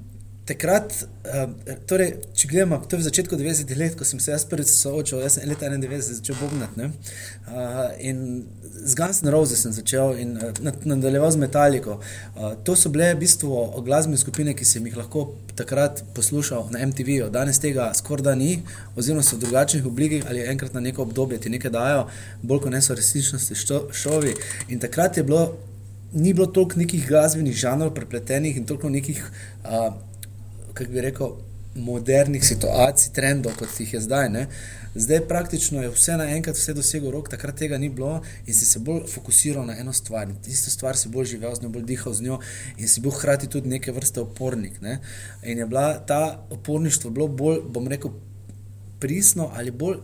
takrat, 0.52 0.94
uh, 1.26 1.76
torej, 1.90 2.14
če 2.38 2.50
gledamo, 2.52 2.78
to 2.86 2.98
je 2.98 3.02
v 3.02 3.08
začetku 3.08 3.40
90-ih 3.40 3.80
let, 3.80 3.96
ko 3.98 4.08
sem 4.08 4.20
se 4.22 4.34
jaz 4.34 4.46
prvič 4.48 4.74
soočil, 4.76 5.22
jaz 5.24 5.38
sem 5.38 5.48
leta 5.50 5.70
91 5.70 6.20
začel 6.20 6.38
bognati. 6.40 6.90
Uh, 7.48 7.88
in 8.00 8.44
z 8.72 8.98
Guns 9.00 9.22
N' 9.24 9.32
Roses 9.34 9.64
sem 9.64 9.74
začel 9.76 10.20
in 10.22 10.36
uh, 10.38 10.62
nadaljeval 10.86 11.32
z 11.32 11.42
Metallico. 11.42 11.98
Uh, 12.36 12.54
to 12.68 12.76
so 12.76 12.92
bile 12.94 13.14
v 13.16 13.22
bistvu 13.24 13.64
glasbene 13.88 14.20
skupine, 14.20 14.54
ki 14.58 14.68
sem 14.68 14.86
jih 14.90 15.00
lahko 15.00 15.32
takrat 15.56 16.04
poslušal 16.18 16.70
na 16.76 16.84
MTV-ju. 16.86 17.32
Danes 17.34 17.62
tega 17.64 17.90
skoraj 17.98 18.28
da 18.32 18.36
ni, 18.36 18.60
oziroma 18.96 19.26
so 19.26 19.40
v 19.40 19.46
drugačnih 19.48 19.88
oblikah 19.88 20.30
ali 20.30 20.46
enkrat 20.52 20.78
na 20.78 20.84
neko 20.84 21.08
obdobje 21.08 21.42
ti 21.42 21.54
nekaj 21.54 21.74
dajo, 21.74 22.08
bolj 22.44 22.66
kot 22.68 22.76
ne 22.76 22.82
so 22.82 22.98
resničnosti 22.98 23.60
šovi. 24.04 24.38
In 24.70 24.80
takrat 24.84 25.18
je 25.18 25.28
bilo 25.28 25.46
ni 26.14 26.34
bilo 26.34 26.48
toliko 26.48 26.80
nekih 26.80 27.08
glasbenih 27.08 27.56
žanrov, 27.56 27.94
prepletenih 27.96 28.58
in 28.58 28.66
toliko 28.66 28.90
nekih, 28.90 29.24
uh, 29.64 29.94
kako 30.74 30.92
bi 30.92 31.02
rekel, 31.02 31.36
modernih 31.76 32.44
situacij, 32.44 33.14
trendov, 33.16 33.56
kot 33.60 33.80
jih 33.80 33.94
je 33.94 34.02
zdaj. 34.02 34.30
Ne? 34.30 34.48
Zdaj 34.96 35.22
praktično 35.28 35.82
je 35.82 35.90
vse 35.90 36.18
naenkrat, 36.20 36.58
vse 36.58 36.74
doseglo 36.76 37.12
rok, 37.12 37.30
takrat 37.32 37.56
tega 37.56 37.78
ni 37.78 37.90
bilo 37.90 38.22
in 38.46 38.54
si 38.54 38.66
se 38.66 38.80
bolj 38.80 39.06
fokusiral 39.08 39.66
na 39.66 39.78
eno 39.80 39.94
stvar. 39.94 40.28
Isto 40.48 40.72
stvar 40.72 40.98
si 40.98 41.10
bolj 41.10 41.26
živel 41.36 41.56
z 41.56 41.64
njo, 41.64 41.70
bolj 41.70 41.86
dihal 41.88 42.14
z 42.14 42.28
njo 42.28 42.40
in 42.78 42.88
si 42.88 43.02
bil 43.02 43.12
hkrati 43.12 43.48
tudi 43.48 43.70
neke 43.70 43.92
vrste 43.92 44.22
opornik. 44.22 44.82
Ne? 44.82 45.00
In 45.44 45.58
je 45.58 45.66
bila 45.66 46.00
ta 46.00 46.46
oporništvo 46.50 47.28
bolj, 47.28 47.62
bom 47.70 47.88
rekel, 47.88 48.12
pristno 49.00 49.52
ali 49.56 49.72
bolj 49.72 49.98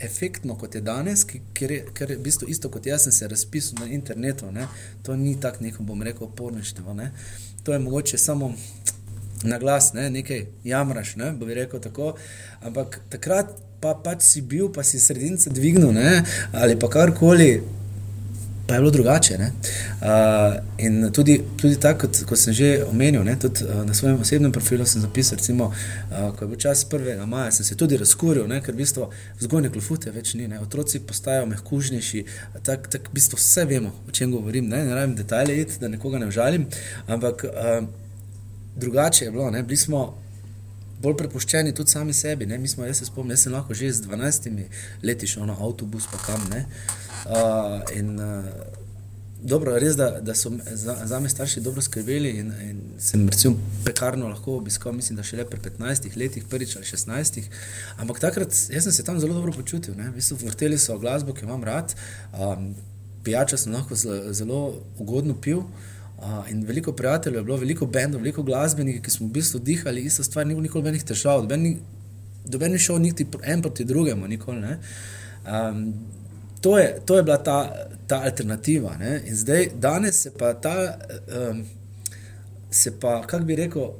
efektno, 0.00 0.54
kot 0.56 0.74
je 0.74 0.80
danes, 0.80 1.24
ker 1.24 1.70
je, 1.70 1.84
ker 1.94 2.10
je 2.10 2.16
v 2.16 2.22
bistvu 2.24 2.48
isto 2.48 2.70
kot 2.72 2.86
jaz 2.86 3.04
sem 3.04 3.12
se 3.12 3.28
razpisal 3.28 3.84
na 3.84 3.92
internetu. 3.92 4.48
Ne? 4.52 4.66
To 5.02 5.16
ni 5.16 5.36
tako, 5.40 5.64
neko 5.64 5.82
bom 5.82 6.02
rekel, 6.02 6.28
porništvo. 6.36 6.94
Ne? 6.94 7.12
To 7.62 7.72
je 7.72 7.78
mogoče 7.78 8.18
samo 8.18 8.54
na 9.42 9.58
glas, 9.58 9.92
ne? 9.92 10.10
nekaj 10.10 10.46
jamraš, 10.64 11.16
ne? 11.16 11.32
bi 11.32 11.54
rekel 11.54 11.80
tako. 11.80 12.14
Ampak 12.60 13.00
takrat 13.10 13.52
pa 13.80 13.94
pač 13.96 14.22
si 14.22 14.42
bil, 14.44 14.68
pa 14.72 14.84
si 14.84 15.00
sredince 15.00 15.50
dvignil 15.50 15.92
ne? 15.96 16.22
ali 16.52 16.76
pa 16.76 16.88
karkoli 16.92 17.60
pa 18.70 18.74
je 18.74 18.80
bilo 18.80 18.90
drugače. 18.90 19.34
Uh, 19.34 20.06
in 20.78 21.12
tudi, 21.12 21.40
tudi 21.60 21.80
tako, 21.80 22.06
kot, 22.06 22.20
kot 22.28 22.38
sem 22.38 22.54
že 22.54 22.68
omenil, 22.86 23.24
ne, 23.26 23.34
tudi, 23.38 23.64
uh, 23.66 23.82
na 23.86 23.94
svojem 23.94 24.20
osebnem 24.22 24.52
profilu 24.52 24.86
sem 24.86 25.02
zapisal, 25.02 25.38
recimo, 25.38 25.64
uh, 25.64 26.30
ko 26.36 26.44
je 26.44 26.48
bil 26.48 26.60
čas 26.62 26.84
1. 26.86 27.26
maja, 27.26 27.50
sem 27.50 27.66
se 27.66 27.74
tudi 27.74 27.98
razkuril, 27.98 28.46
ne, 28.46 28.60
ker 28.62 28.74
v 28.74 28.84
bistvu 28.84 29.08
vzgojne 29.40 29.72
klofute 29.74 30.14
več 30.14 30.36
ni, 30.38 30.46
ne, 30.46 30.60
otroci 30.62 31.00
postajajo 31.02 31.48
mehkužnejši. 31.50 32.22
Tako 32.62 32.92
tak, 32.94 33.10
v 33.10 33.18
bistvu 33.18 33.40
vse 33.42 33.66
vemo, 33.66 33.90
o 34.06 34.14
čem 34.14 34.30
govorim. 34.30 34.70
Ne, 34.70 34.84
ne 34.86 34.94
rabim 34.94 35.16
detajle 35.18 35.58
iti, 35.64 35.80
da 35.82 35.90
nekoga 35.90 36.22
ne 36.22 36.30
žalim, 36.30 36.68
ampak 37.10 37.42
uh, 37.50 37.82
drugače 38.80 39.24
je 39.24 39.30
bilo. 39.30 39.50
Ne, 39.50 39.62
bili 39.62 39.76
smo 39.76 40.02
bolj 41.00 41.16
prepuščeni 41.16 41.74
tudi 41.76 41.94
sami 41.94 42.14
sebi. 42.16 42.46
Ne? 42.46 42.58
Mi 42.58 42.68
smo, 42.68 42.84
jaz 42.84 43.00
se 43.00 43.08
spomnim, 43.08 43.34
jaz 43.36 43.46
sem 43.46 43.54
lahko 43.54 43.76
že 43.76 43.92
z 43.92 44.08
12 44.08 44.50
leti 45.02 45.30
šel 45.30 45.48
na 45.48 45.56
avtobus, 45.56 46.08
pa 46.12 46.20
kam 46.26 46.44
ne. 46.52 46.66
Uh, 47.24 47.80
in, 47.96 48.14
uh, 48.20 48.78
Dobro, 49.40 49.72
res 49.80 49.94
da, 49.96 50.18
da 50.20 50.34
so 50.36 50.50
za, 50.76 50.98
za 51.08 51.18
me 51.20 51.28
starši 51.32 51.62
dobro 51.64 51.80
skrbeli 51.80 52.30
in, 52.42 52.50
in 52.60 52.80
sem 53.00 53.22
recimo 53.24 53.54
pekarno 53.86 54.28
lahko 54.28 54.58
obiskal, 54.58 54.92
mislim, 54.92 55.16
da 55.16 55.24
še 55.24 55.38
le 55.38 55.46
pri 55.48 55.62
15 55.64 56.10
letih, 56.20 56.44
prvič 56.44 56.74
ali 56.76 56.84
16. 56.84 57.48
Ampak 58.04 58.20
takrat 58.20 58.52
sem 58.52 58.92
se 58.92 59.04
tam 59.04 59.16
zelo 59.20 59.38
dobro 59.38 59.54
počutil. 59.56 59.96
Vrteli 60.42 60.76
so 60.76 60.98
glasbo, 61.00 61.32
ki 61.32 61.46
jo 61.46 61.48
imam 61.48 61.64
rad, 61.64 61.94
um, 62.36 62.74
pijača 63.24 63.56
sem 63.64 63.72
lahko 63.72 63.96
zelo, 63.96 64.34
zelo 64.36 64.60
ugodno 65.00 65.38
pil. 65.40 65.64
Uh, 65.64 65.88
in 66.50 66.64
veliko 66.66 66.92
prijateljev 66.92 67.40
je 67.40 67.44
bilo, 67.44 67.56
veliko 67.56 67.86
bendov, 67.86 68.20
veliko 68.20 68.42
glasbenikov, 68.42 69.02
ki 69.04 69.10
smo 69.10 69.26
v 69.26 69.32
bistvu 69.38 69.60
dihali 69.64 70.02
isto 70.04 70.24
stvar, 70.24 70.46
ni 70.46 70.54
bilo 70.54 70.62
nikoli 70.62 70.82
nobenih 70.82 71.04
težav, 71.04 71.42
noben 71.44 72.72
ni 72.72 72.78
šel 72.78 72.98
niti 72.98 73.26
en 73.42 73.62
proti 73.62 73.84
drugemu, 73.84 74.28
nikoli. 74.28 74.76
Um, 75.46 75.94
to, 76.60 76.78
je, 76.78 77.00
to 77.04 77.16
je 77.16 77.22
bila 77.22 77.38
ta, 77.38 77.86
ta 78.06 78.20
alternativa. 78.24 78.96
Ne? 79.00 79.22
In 79.26 79.36
zdaj, 79.36 79.70
danes 79.74 80.22
se 80.22 80.32
pa 80.38 80.52
ta, 80.54 80.98
um, 81.50 81.64
se 82.70 82.92
pa, 83.00 83.22
kako 83.26 83.44
bi 83.44 83.56
rekel, 83.56 83.92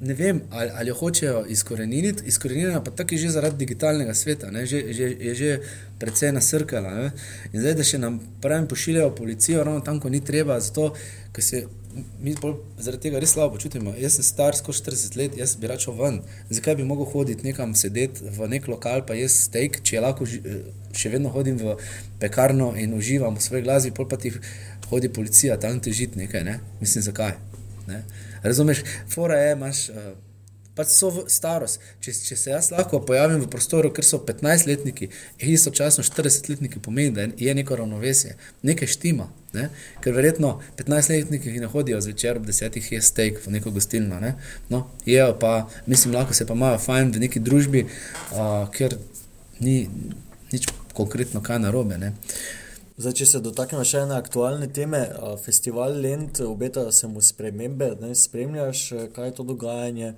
ne 0.00 0.14
vem, 0.14 0.42
ali, 0.50 0.70
ali 0.74 0.88
jo 0.88 0.94
hočejo 0.94 1.44
izkoreniniti, 1.48 2.24
izkoreniniti 2.26 2.84
pa 2.84 2.90
tako 2.90 3.14
je 3.14 3.18
že 3.18 3.28
zaradi 3.28 3.56
digitalnega 3.56 4.14
sveta, 4.14 4.50
že, 4.64 4.92
že, 4.92 5.16
je 5.20 5.34
že 5.34 5.60
precej 5.98 6.32
nasrkala. 6.32 6.90
Ne? 6.94 7.10
In 7.52 7.60
zdaj, 7.60 7.74
da 7.74 7.84
še 7.84 7.98
nam 7.98 8.20
pravim 8.42 8.68
pošiljajo 8.68 9.14
policijo, 9.14 9.64
ravno 9.64 9.80
tam, 9.80 10.00
ko 10.00 10.08
ni 10.08 10.20
treba, 10.20 10.60
zato, 10.60 10.92
ker 11.32 11.44
se 11.44 11.64
mi 12.20 12.34
zaradi 12.78 13.08
tega 13.08 13.20
res 13.20 13.32
slabo 13.32 13.54
počutimo. 13.56 13.94
Jaz 13.96 14.18
sem 14.18 14.24
star, 14.26 14.56
skoro 14.56 14.76
40 14.76 15.16
let, 15.16 15.36
jaz 15.38 15.56
bi 15.56 15.70
račel 15.70 15.96
ven. 15.96 16.20
Zakaj 16.50 16.76
bi 16.76 16.84
mogel 16.84 17.08
hoditi 17.12 17.46
nekam 17.46 17.74
sedeti 17.74 18.28
v 18.36 18.48
nek 18.52 18.68
lokal, 18.68 19.06
pa 19.08 19.16
jaz 19.16 19.38
steak, 19.46 19.80
če 19.86 20.04
lahko 20.04 20.28
še 20.28 21.12
vedno 21.12 21.32
hodim 21.32 21.56
v 21.60 21.76
pekarno 22.20 22.74
in 22.76 22.92
uživam 22.96 23.36
v 23.36 23.44
svoji 23.44 23.64
glasbi, 23.64 23.94
pol 23.96 24.08
pa 24.08 24.20
ti 24.20 24.34
hodi 24.90 25.08
policija, 25.08 25.56
tam 25.60 25.80
ti 25.80 25.92
žit 25.92 26.16
nekaj, 26.16 26.44
ne? 26.44 26.60
mislim, 26.80 27.04
zakaj. 27.08 27.34
Ne? 27.86 28.04
Razumeš, 28.42 28.84
fora 29.10 29.40
je, 29.42 29.52
imaš. 29.52 29.88
Uh, 29.88 30.14
Pač 30.76 30.90
so 30.92 31.08
starost. 31.32 31.80
Če, 32.04 32.12
če 32.12 32.36
se 32.36 32.50
jaz 32.50 32.66
lahko 32.68 32.98
pojavim 33.08 33.40
v 33.40 33.48
prostoru, 33.48 33.88
ker 33.96 34.04
so 34.04 34.18
15-letniki, 34.28 35.08
istočasno 35.48 36.04
40-letniki, 36.04 36.82
pomeni, 36.84 37.14
da 37.16 37.24
je 37.40 37.54
neko 37.56 37.78
ravnovesje, 37.80 38.34
nekaj 38.68 38.90
štima. 38.92 39.30
Ne? 39.56 39.70
Ker 40.04 40.12
verjetno 40.12 40.58
15-letniki, 40.76 41.54
ki 41.54 41.62
ne 41.64 41.70
hodijo 41.72 42.02
zvečer 42.04 42.42
ob 42.42 42.44
10, 42.50 42.76
je 42.92 43.00
steak 43.00 43.40
v 43.46 43.54
neko 43.56 43.72
gostilno. 43.72 44.20
Ne? 44.20 44.34
No, 44.68 44.84
jejo 45.08 45.32
pa, 45.40 45.54
mislim, 45.88 46.12
lahko 46.18 46.36
se 46.36 46.44
pa 46.44 46.52
imajo 46.58 46.82
fajn 46.84 47.16
v 47.16 47.24
neki 47.24 47.40
družbi, 47.46 47.86
uh, 48.36 48.68
ker 48.76 48.98
ni 49.64 49.86
nič 50.52 50.68
konkretno 50.92 51.40
kaj 51.40 51.64
narobe. 51.64 51.96
Ne? 52.04 52.12
Zdaj, 52.96 53.12
če 53.12 53.26
se 53.28 53.40
dotaknemo 53.44 53.84
še 53.84 54.06
ene 54.06 54.16
aktualne 54.16 54.70
teme, 54.72 55.02
festival 55.44 55.98
Lend, 56.00 56.40
obeta 56.40 56.86
se 56.96 57.08
mu 57.12 57.20
spremembe, 57.20 57.90
da 58.00 58.08
ne 58.08 58.16
spremljaš, 58.16 58.88
kaj 59.12 59.30
je 59.30 59.34
to 59.36 59.44
dogajanje. 59.52 60.16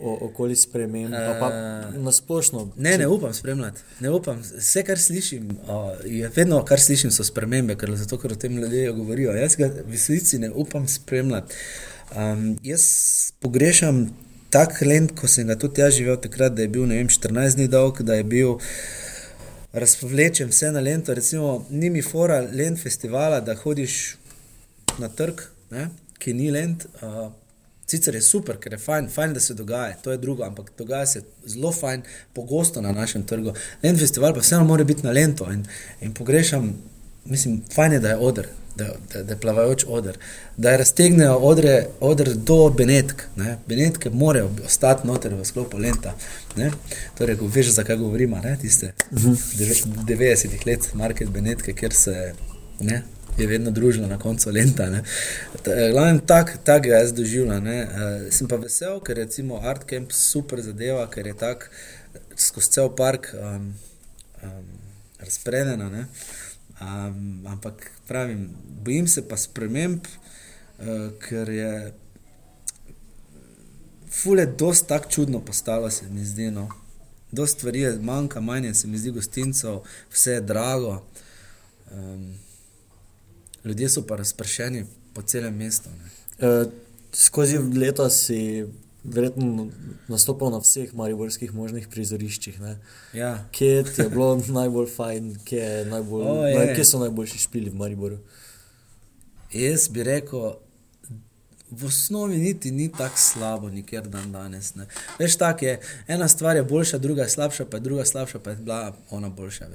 Okoli 0.00 0.54
sprememb, 0.56 1.12
pa, 1.12 1.32
pa 1.36 1.48
na 2.00 2.12
splošno. 2.16 2.62
Ne, 2.80 2.94
ne 2.96 3.04
upam 3.10 3.34
spremljati. 3.36 3.82
Ne 4.00 4.08
upam. 4.16 4.38
Vse, 4.40 4.80
kar 4.88 4.96
slišim, 4.96 5.50
je 6.08 6.30
vedno, 6.32 6.62
kar 6.64 6.80
slišim, 6.80 7.12
so 7.12 7.26
spremembe, 7.28 7.76
ker, 7.76 7.92
zato, 8.00 8.16
ker 8.22 8.32
o 8.32 8.38
tem 8.40 8.56
ljudje 8.56 8.94
govorijo. 8.96 9.34
Jaz 9.36 9.58
ga 9.60 9.68
v 9.68 9.84
resnici 9.92 10.40
ne 10.40 10.48
upam 10.48 10.88
spremljati. 10.88 11.58
Um, 12.16 12.46
jaz 12.64 12.86
pogrešam 13.44 14.06
tak 14.50 14.80
lend, 14.86 15.12
ko 15.20 15.28
sem 15.28 15.52
ga 15.52 15.58
tudi 15.60 15.84
jaz 15.84 15.98
živel 15.98 16.16
takrat, 16.22 16.56
da 16.56 16.64
je 16.64 16.72
bil 16.72 16.88
vem, 16.88 17.12
14 17.12 17.60
dni 17.60 17.68
dolg, 17.68 18.00
da 18.06 18.16
je 18.16 18.24
bil 18.24 18.56
razpovlečen 19.72 20.48
vse 20.48 20.72
na 20.72 20.80
lento. 20.80 21.14
Recimo, 21.14 21.66
ni 21.70 21.90
mi 21.90 22.02
fora 22.02 22.40
lend 22.40 22.78
festivala, 22.82 23.40
da 23.40 23.54
hodiš 23.54 24.16
na 24.98 25.08
trg, 25.08 25.40
ne, 25.70 25.88
ki 26.18 26.34
ni 26.34 26.50
lend. 26.50 26.84
Uh, 27.02 27.32
sicer 27.90 28.14
je 28.14 28.22
super, 28.22 28.58
ker 28.62 28.72
je 28.72 28.78
fajn, 28.78 29.08
fajn, 29.10 29.32
da 29.34 29.40
se 29.40 29.54
dogaja, 29.54 29.96
to 30.02 30.12
je 30.12 30.18
drugo, 30.18 30.44
ampak 30.44 30.70
dogaja 30.78 31.06
se 31.06 31.22
zelo 31.46 31.72
fajn, 31.72 32.02
pogosto 32.34 32.80
na 32.80 32.92
našem 32.92 33.26
trgu. 33.26 33.54
Lend 33.82 33.98
festival 33.98 34.34
pa 34.34 34.40
vseeno 34.40 34.64
mora 34.64 34.84
biti 34.84 35.02
na 35.02 35.10
lento 35.10 35.50
in, 35.52 35.64
in 36.00 36.14
pogrešam, 36.14 36.70
mislim, 37.24 37.62
fajn 37.74 37.92
je, 37.92 38.00
da 38.00 38.08
je 38.08 38.16
odr 38.16 38.46
da, 38.76 38.86
da, 39.12 39.22
da 39.22 39.32
je 39.32 39.40
plavajoč 39.40 39.84
odr, 39.88 40.18
da 40.56 40.70
je 40.70 40.78
raztegnejo 40.78 41.36
odre, 41.36 41.86
odr 42.00 42.34
do 42.34 42.70
Benetk. 42.76 43.22
Ne? 43.36 43.58
Benetke 43.66 44.10
morajo 44.10 44.50
ostati 44.64 45.06
noter 45.06 45.34
v 45.34 45.44
sklopu 45.44 45.78
lenta. 45.78 46.14
Ne? 46.56 46.70
Torej, 47.18 47.36
ko 47.36 47.46
veš, 47.46 47.74
zakaj 47.76 47.96
govorimo, 47.96 48.38
ne? 48.44 48.56
tiste 48.60 48.92
90-ih 49.12 50.60
mhm. 50.60 50.66
let, 50.66 50.90
market 50.94 51.28
Benetke, 51.28 51.72
kjer 51.72 51.94
se 51.94 52.32
ne? 52.80 53.02
je 53.38 53.46
vedno 53.46 53.70
družila 53.70 54.08
na 54.08 54.18
koncu 54.18 54.50
lenta. 54.50 54.86
Glavno 55.92 56.20
tak, 56.26 56.58
tak 56.64 56.82
ga 56.82 56.96
jaz 56.96 57.12
doživljam. 57.12 57.66
Uh, 57.66 57.84
sem 58.30 58.48
pa 58.48 58.56
vesel, 58.56 59.00
ker 59.00 59.18
je 59.18 59.24
recimo 59.24 59.60
Art 59.62 59.86
Camp 59.90 60.12
super 60.12 60.60
zadeva, 60.60 61.06
ker 61.10 61.26
je 61.26 61.36
tak 61.38 61.70
skozi 62.36 62.70
cel 62.76 62.90
park 62.96 63.30
um, 63.34 63.72
um, 64.42 64.66
razpredena. 65.20 66.06
Um, 66.80 67.46
ampak 67.46 67.90
pravim, 68.08 68.56
bojim 68.84 69.08
se 69.08 69.28
pa 69.28 69.36
sprememb, 69.36 70.06
uh, 70.78 71.10
ker 71.20 71.48
je 71.48 71.92
fule 74.10 74.46
dosti 74.46 74.88
tako 74.88 75.10
čudno 75.10 75.40
postalo, 75.44 75.90
se 75.90 76.08
mi 76.08 76.24
zdi. 76.24 76.50
No. 76.50 76.68
Dost 77.32 77.58
stvari 77.58 77.80
je 77.80 77.98
manjka, 77.98 78.40
manj 78.40 78.74
se 78.74 78.88
mi 78.88 78.98
zdi 78.98 79.10
gostincev, 79.10 79.82
vse 80.12 80.32
je 80.32 80.40
drago. 80.40 81.02
Um, 81.92 82.34
ljudje 83.64 83.88
so 83.88 84.06
pa 84.06 84.16
razpršeni 84.16 84.86
po 85.14 85.22
celem 85.22 85.56
mestu. 85.56 85.90
Uh, 86.38 86.72
skozi 87.12 87.58
leta 87.58 88.10
si 88.10 88.66
verjetno 89.04 89.68
nastopal 90.08 90.50
na 90.50 90.60
vseh 90.60 90.94
mariborskih 90.94 91.54
možnih 91.54 91.88
prizoriščih. 91.88 92.60
Ja. 93.14 93.32
Kje 93.52 93.84
je 93.98 94.08
bilo 94.08 94.34
najbolj 94.60 94.88
fajn, 94.96 95.34
kje, 95.44 95.84
najbolj, 95.90 96.24
oh, 96.26 96.42
naj, 96.44 96.74
kje 96.74 96.84
so 96.84 97.02
najboljši 97.04 97.44
špili 97.46 97.70
v 97.70 97.80
Mariboru? 97.80 98.18
Jaz 99.52 99.88
bi 99.88 100.04
rekel, 100.06 100.52
v 101.70 101.86
osnovi 101.86 102.38
niti 102.38 102.70
ni 102.70 102.92
tako 102.92 103.16
slabo, 103.16 103.68
nikjer 103.70 104.08
dan 104.08 104.32
danes. 104.32 104.74
Ne. 104.74 104.86
Veš, 105.18 105.36
tako 105.38 105.64
je, 105.64 105.80
ena 106.08 106.28
stvar 106.28 106.56
je 106.56 106.62
boljša, 106.62 106.98
druga 106.98 107.22
je 107.22 107.28
slabša, 107.28 107.64
pa 107.70 107.76
je 107.76 107.80
druga 107.80 108.04
slabša, 108.04 108.38
pa 108.38 108.50
je 108.50 108.56
bila 108.56 108.96
ona 109.10 109.28
boljša. 109.28 109.66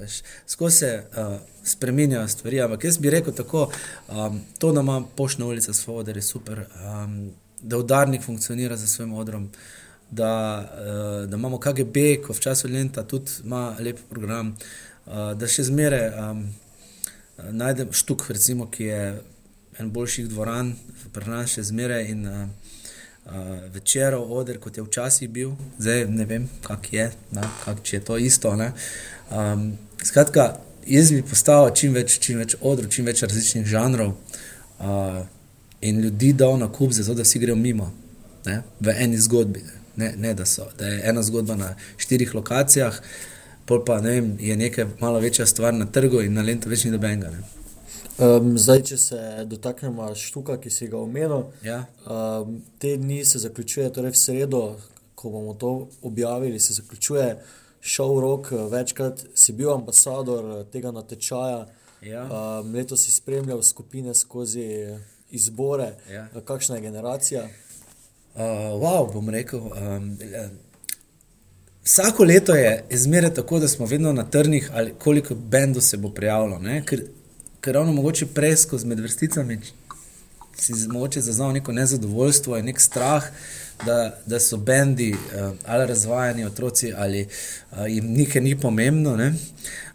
Skozi 0.46 0.76
se 0.76 1.04
uh, 1.10 1.36
spremenjajo 1.64 2.28
stvari, 2.28 2.60
ampak 2.60 2.84
jaz 2.84 2.98
bi 2.98 3.10
rekel 3.10 3.34
tako, 3.34 3.70
um, 4.08 4.40
to, 4.58 4.72
da 4.72 4.80
ima 4.80 5.02
poštna 5.16 5.46
ulica 5.46 5.72
Svoboda, 5.72 6.10
je 6.10 6.22
super. 6.22 6.64
Um, 7.04 7.32
da 7.62 7.78
udarnik 7.78 8.22
funkcionira 8.22 8.76
za 8.76 8.86
svojim 8.86 9.14
odrom, 9.14 9.48
da, 10.10 10.32
uh, 10.72 11.30
da 11.30 11.36
imamo 11.36 11.58
KGB, 11.60 11.96
ko 12.26 12.32
v 12.32 12.40
času 12.40 12.68
Lenta 12.68 13.02
tudi 13.02 13.30
ima 13.44 13.76
lep 13.80 13.98
program, 14.10 14.54
uh, 15.06 15.32
da 15.34 15.48
še 15.48 15.66
zmeraj 15.66 16.10
um, 16.14 16.44
najdemo 17.50 17.92
štuk, 17.92 18.28
recimo, 18.30 18.70
ki 18.70 18.84
je 18.84 19.02
en 19.78 19.90
boljših 19.92 20.28
dvoran, 20.28 20.74
pri 21.12 21.30
nas 21.30 21.56
še 21.56 21.66
zmeraj 21.68 22.06
in 22.12 22.26
uh, 22.28 22.46
uh, 23.26 23.66
večerov 23.74 24.32
oder, 24.32 24.58
kot 24.60 24.76
je 24.76 24.84
včasih 24.84 25.30
bil, 25.30 25.56
zdaj 25.78 26.06
ne 26.08 26.24
vem, 26.24 26.48
kak 26.64 26.92
je, 26.92 27.10
na, 27.36 27.44
kak, 27.64 27.82
če 27.82 27.96
je 27.96 28.04
to 28.04 28.18
isto. 28.18 28.52
Um, 28.52 29.72
skratka, 30.02 30.56
jaz 30.86 31.12
bi 31.12 31.22
postavil 31.26 31.74
čim 31.74 31.96
več, 31.96 32.18
čim 32.22 32.40
več 32.42 32.56
odrov, 32.60 32.90
čim 32.94 33.08
več 33.08 33.24
različnih 33.26 33.66
žanrov. 33.68 34.14
Uh, 34.78 35.24
in 35.88 36.00
ljudi 36.00 36.32
dal 36.32 36.58
na 36.58 36.68
kup, 36.72 36.92
zato 36.92 37.14
da 37.14 37.24
si 37.24 37.38
grejo 37.38 37.56
mimo 37.56 37.92
ne, 38.46 38.62
v 38.80 38.94
eni 38.98 39.18
zgodbi. 39.18 39.64
Ne, 39.96 40.12
ne 40.16 40.34
da, 40.34 40.44
so, 40.46 40.66
da 40.78 40.86
je 40.86 41.02
ena 41.08 41.22
zgodba 41.22 41.56
na 41.56 41.74
štirih 41.96 42.34
lokacijah, 42.34 43.00
pol 43.66 43.84
pa 43.84 44.00
ne 44.00 44.10
vem, 44.10 44.32
je 44.40 44.56
nekaj 44.56 44.86
malo 45.00 45.20
večja 45.20 45.46
stvar 45.46 45.74
na 45.74 45.86
trgu 45.86 46.20
in 46.22 46.36
na 46.36 46.44
lento 46.44 46.68
več 46.68 46.84
ni 46.84 46.92
dobenega. 46.92 47.32
Um, 48.16 48.54
zdaj, 48.58 48.82
če 48.88 48.96
se 49.00 49.22
dotaknemo 49.48 50.08
štuka, 50.16 50.56
ki 50.60 50.70
si 50.72 50.86
ga 50.92 51.00
omenil, 51.00 51.50
ja. 51.64 51.82
um, 52.08 52.60
te 52.80 52.94
dni 52.96 53.24
se 53.28 53.40
zaključuje, 53.42 53.90
torej 53.92 54.14
v 54.14 54.20
sredo, 54.20 54.62
ko 55.16 55.32
bomo 55.32 55.52
to 55.54 55.72
objavili, 56.02 56.60
se 56.60 56.76
zaključuje 56.76 57.26
šov 57.80 58.20
rok. 58.20 58.48
Večkrat 58.72 59.24
si 59.34 59.52
bil 59.56 59.72
ambasador 59.72 60.64
tega 60.72 60.92
natečaja, 60.96 61.66
ja. 62.04 62.24
um, 62.24 62.72
letos 62.72 63.04
si 63.04 63.12
spremljal 63.12 63.62
skupine 63.62 64.14
skozi 64.14 64.64
izbore, 65.30 65.94
ja. 66.12 66.28
kakšna 66.44 66.76
je 66.76 66.82
generacija? 66.82 67.48
Uh, 68.34 68.42
wow, 68.82 69.12
bom 69.12 69.30
rekel. 69.30 69.60
Um, 69.60 70.18
vsako 71.84 72.24
leto 72.24 72.54
je 72.54 72.84
izmerno 72.90 73.30
tako, 73.30 73.58
da 73.58 73.68
smo 73.68 73.86
vedno 73.86 74.12
na 74.12 74.24
trnih, 74.30 74.70
ali 74.74 74.94
koliko 74.98 75.34
bendov 75.34 75.82
se 75.82 75.96
bo 75.96 76.10
prijavilo. 76.10 76.60
Ker, 76.86 77.02
ker 77.60 77.74
ravno 77.74 77.92
mogoče 77.92 78.26
prej 78.26 78.56
skozi 78.56 78.86
med 78.86 79.00
vrsticami 79.00 79.60
si 80.58 80.72
moče 80.88 81.20
zaznal 81.20 81.52
neko 81.52 81.72
nezadovoljstvo 81.72 82.58
in 82.58 82.64
nek 82.64 82.80
strah, 82.80 83.24
da, 83.84 84.18
da 84.26 84.40
so 84.40 84.56
bendi 84.56 85.12
uh, 85.12 85.52
ali 85.66 85.86
razvajeni 85.86 86.44
otroci 86.44 86.92
ali 86.96 87.26
uh, 87.72 87.78
jim 87.88 88.12
nekaj 88.12 88.42
ni 88.42 88.60
pomembno, 88.60 89.16
ne? 89.16 89.34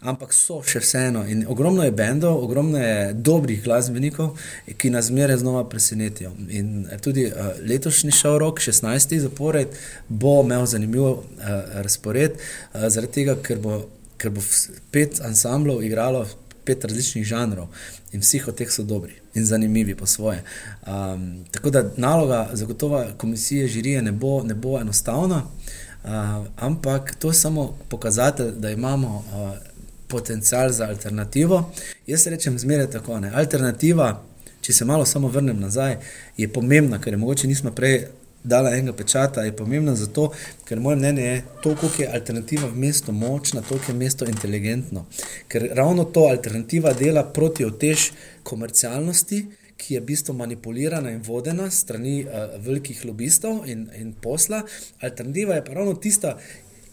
ampak 0.00 0.34
so 0.34 0.60
še 0.66 0.80
vseeno. 0.82 1.22
In 1.30 1.44
ogromno 1.48 1.84
je 1.84 1.94
bendov, 1.94 2.40
ogromno 2.44 2.78
je 2.78 3.12
dobrih 3.14 3.62
glasbenikov, 3.64 4.36
ki 4.78 4.90
nas 4.90 5.08
zmeraj 5.10 5.40
znova 5.42 5.64
presenetijo. 5.68 6.32
In 6.48 6.86
tudi 7.02 7.26
uh, 7.26 7.54
letošnji 7.62 8.14
šov 8.14 8.38
rok, 8.42 8.60
16. 8.60 9.18
zapored, 9.22 9.74
bo 10.08 10.40
imel 10.42 10.66
zanimiv 10.66 11.02
uh, 11.02 11.24
razpored, 11.86 12.38
uh, 12.38 12.88
zaradi 12.88 13.12
tega, 13.20 13.38
ker 13.42 13.62
bo, 13.62 13.84
ker 14.18 14.34
bo 14.34 14.42
pet 14.94 15.22
ansamblov 15.24 15.82
igralo 15.86 16.26
pet 16.64 16.84
različnih 16.84 17.24
žanrov 17.24 17.68
in 18.12 18.20
vsi 18.20 18.42
od 18.46 18.56
teh 18.56 18.70
so 18.70 18.82
dobri 18.82 19.14
in 19.34 19.46
zanimivi 19.46 19.94
po 19.94 20.06
svoje. 20.06 20.44
Um, 20.86 21.44
tako 21.50 21.70
da 21.70 21.90
naloga 21.96 22.50
zagotovo 22.52 23.04
komisije 23.16 23.68
žirije 23.68 24.02
ne 24.02 24.12
bo, 24.12 24.42
ne 24.42 24.54
bo 24.54 24.80
enostavna, 24.80 25.42
uh, 26.04 26.10
ampak 26.56 27.14
to 27.18 27.28
je 27.28 27.34
samo 27.34 27.78
pokazatelj, 27.88 28.50
da 28.50 28.70
imamo 28.70 29.08
uh, 29.16 29.56
potencial 30.08 30.72
za 30.72 30.88
alternativo. 30.88 31.72
Jaz 32.06 32.26
rečem 32.26 32.58
zmeraj 32.58 32.90
tako, 32.90 33.20
ne. 33.20 33.32
Alternativa, 33.34 34.22
če 34.60 34.72
se 34.72 34.84
malo 34.84 35.04
samo 35.04 35.28
vrnem 35.28 35.60
nazaj, 35.60 35.96
je 36.36 36.48
pomembna, 36.52 37.00
ker 37.00 37.12
je 37.12 37.16
mogoče 37.16 37.48
nismo 37.48 37.72
prej 37.72 38.06
dala 38.44 38.74
enega 38.74 38.92
pečata, 38.96 39.42
je 39.42 39.56
pomembna 39.56 39.94
zato, 39.94 40.32
ker 40.64 40.80
moje 40.80 40.96
mnenje 40.96 41.22
je, 41.22 41.42
koliko 41.62 41.90
je 41.98 42.10
alternativa 42.14 42.68
v 42.68 42.78
mestu 42.84 43.12
močna, 43.12 43.62
toliko 43.62 43.92
je 43.92 43.98
mesto 43.98 44.26
inteligentno. 44.26 45.06
Ker 45.48 45.68
ravno 45.74 46.04
to 46.04 46.26
alternativa 46.30 46.92
dela 46.92 47.24
proti 47.24 47.64
otež 47.64 48.10
komercialnosti, 48.42 49.44
ki 49.82 49.94
je 49.94 50.00
v 50.00 50.06
bistvu 50.06 50.34
manipulirana 50.38 51.10
in 51.10 51.22
vodena 51.26 51.70
strani 51.70 52.22
uh, 52.22 52.54
velikih 52.62 53.04
lobistov 53.04 53.64
in, 53.66 53.88
in 53.98 54.12
posla. 54.14 54.62
Alternativa 55.02 55.54
je 55.58 55.64
pa 55.64 55.74
ravno 55.74 55.94
tista, 55.94 56.36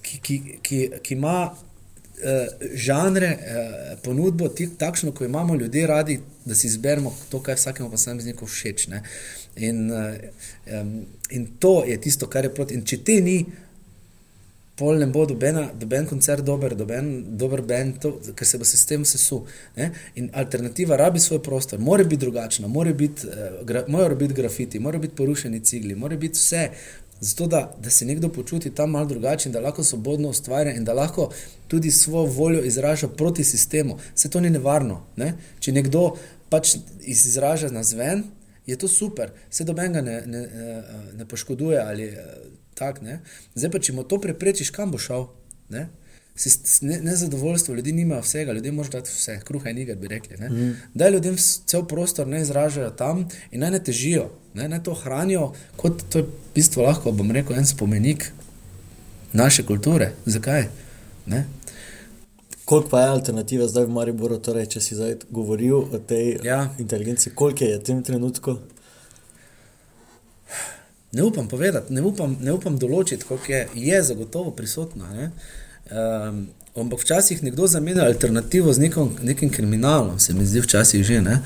ki, 0.01 0.21
ki, 0.25 0.37
ki, 0.65 0.79
ki 1.05 1.13
ima 1.13 1.37
uh, 1.49 2.63
žanre, 2.73 3.29
uh, 3.29 3.91
ponudbo, 4.03 4.49
takšno, 4.77 5.13
ko 5.13 5.25
imamo 5.25 5.55
ljudje 5.55 5.87
radi, 5.87 6.19
da 6.45 6.55
si 6.55 6.67
izberemo 6.67 7.13
to, 7.29 7.43
kar 7.45 7.57
vsakemu 7.61 7.91
posamezniku 7.93 8.49
všeč. 8.49 8.87
In, 9.59 9.91
um, 9.91 10.93
in 11.29 11.47
to 11.59 11.83
je 11.85 11.97
tisto, 12.01 12.27
kar 12.27 12.45
je 12.47 12.53
proti. 12.53 12.77
In 12.77 12.85
če 12.87 13.01
te 13.03 13.17
ni, 13.21 13.39
pol 14.79 15.01
ne 15.01 15.09
bo 15.11 15.25
doben 15.27 16.07
koncert, 16.07 16.45
dober, 16.47 16.75
doben, 16.79 17.09
dober 17.37 17.61
bend, 17.67 18.05
ker 18.35 18.47
se 18.47 18.59
bo 18.61 18.67
sistem 18.67 19.03
sesul. 19.05 19.43
In 20.15 20.29
alternativa 20.33 20.97
rabi 20.99 21.19
svoj 21.19 21.41
prostor, 21.43 21.83
mora 21.83 22.05
biti 22.07 22.23
drugačna, 22.23 22.67
mora 22.71 22.93
biti, 22.93 23.27
uh, 23.27 23.59
gra, 23.67 23.83
biti 24.15 24.33
grafiti, 24.33 24.79
mora 24.79 24.97
biti 24.97 25.15
porušeni 25.15 25.59
cigli, 25.59 25.95
mora 25.95 26.17
biti 26.17 26.39
vse. 26.39 26.69
Zato, 27.19 27.47
da, 27.47 27.75
da 27.83 27.89
se 27.89 28.05
nekdo 28.05 28.29
počuti 28.29 28.71
tam 28.71 28.91
malo 28.95 29.05
drugačen, 29.05 29.51
da 29.51 29.59
lahko 29.59 29.83
svobodno 29.83 30.29
ustvarja 30.29 30.73
in 30.75 30.85
da 30.87 30.93
lahko 30.93 31.29
tudi 31.67 31.91
svojo 31.91 32.25
voljo 32.25 32.63
izraža 32.63 33.07
proti 33.07 33.43
sistemu. 33.43 33.97
Vse 34.15 34.29
to 34.29 34.39
ni 34.39 34.49
nevarno. 34.49 35.01
Ne? 35.15 35.33
Če 35.59 35.75
nekdo 35.75 36.13
pač 36.49 36.77
izraža 37.03 37.67
na 37.75 37.83
zven, 37.83 38.23
je 38.69 38.77
to 38.77 38.87
super, 38.87 39.33
vse 39.49 39.65
do 39.65 39.73
menega 39.73 40.01
ne, 40.05 40.21
ne, 40.25 40.43
ne 41.17 41.25
poškoduje 41.25 41.79
ali 41.81 42.11
tak. 42.79 43.01
Ne? 43.01 43.19
Zdaj 43.55 43.71
pa, 43.73 43.81
če 43.83 43.95
mu 43.97 44.05
to 44.07 44.21
preprečiš, 44.23 44.71
kam 44.75 44.93
bo 44.93 45.01
šel? 45.01 45.27
Ne? 45.73 45.89
Nezadovoljstvo, 46.79 47.73
ne 47.73 47.81
ljudi 47.81 47.91
nima 47.91 48.21
vsega, 48.23 48.53
ljudje 48.55 48.71
morajo 48.71 49.01
dati 49.01 49.11
vse, 49.11 49.39
kruha 49.45 49.73
in 49.73 49.81
igra, 49.83 49.95
bi 49.99 50.07
rekli. 50.07 50.37
Mm. 50.39 50.69
Da 50.93 51.09
ljudem 51.09 51.35
cel 51.39 51.83
prostor 51.87 52.27
ne 52.27 52.39
izražajo 52.41 52.93
tam 52.95 53.25
in 53.51 53.59
naj 53.59 53.73
ne 53.75 53.81
težijo, 53.83 54.29
ne, 54.53 54.69
naj 54.71 54.83
to 54.87 54.93
hranijo, 54.95 55.49
kot 55.77 56.05
to 56.09 56.21
je 56.21 56.27
v 56.29 56.53
bistvu 56.55 56.85
lahko, 56.87 57.11
bom 57.11 57.31
rekel, 57.35 57.57
en 57.59 57.67
spomenik 57.67 58.29
naše 59.33 59.65
kulture. 59.67 60.13
Zakaj? 60.25 60.69
Ne? 61.27 61.43
Koliko 62.69 62.89
pa 62.89 63.01
je 63.01 63.07
alternativa 63.09 63.67
zdaj 63.67 63.85
v 63.85 63.93
Mariboru, 63.95 64.35
torej, 64.37 64.67
če 64.69 64.81
si 64.81 64.95
zdaj 64.95 65.15
govoril 65.33 65.87
o 65.89 65.97
tej 65.97 66.35
ja. 66.45 66.67
inteligenci, 66.77 67.31
koliko 67.33 67.65
je 67.65 67.79
v 67.79 67.81
tem 67.87 68.03
trenutku? 68.05 68.59
Ne 71.17 71.25
upam 71.25 71.47
povedati, 71.49 71.93
ne 71.93 72.05
upam, 72.05 72.37
ne 72.37 72.53
upam 72.53 72.77
določiti, 72.77 73.25
koliko 73.25 73.55
je, 73.55 73.63
je 73.73 74.03
zagotovo 74.11 74.53
prisotna. 74.53 75.09
Um, 75.89 76.45
ampak 76.77 77.01
včasih 77.01 77.41
nekdo 77.41 77.65
zamenja 77.65 78.05
alternativo 78.05 78.69
z 78.69 78.85
nekom, 78.85 79.15
nekim 79.25 79.49
kriminalom, 79.49 80.19
se 80.21 80.37
mi 80.37 80.45
zdi 80.45 80.61
včasih 80.61 81.01
že. 81.01 81.23
Ne? 81.25 81.41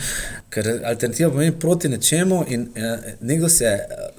Ker 0.51 0.73
alternativa 0.83 1.31
pomeni 1.31 1.55
proti 1.55 1.87
nečemu 1.87 2.45
in 2.51 2.67
eh, 2.75 3.13
nekdo 3.21 3.49
se. 3.49 3.77
Eh, 3.79 4.09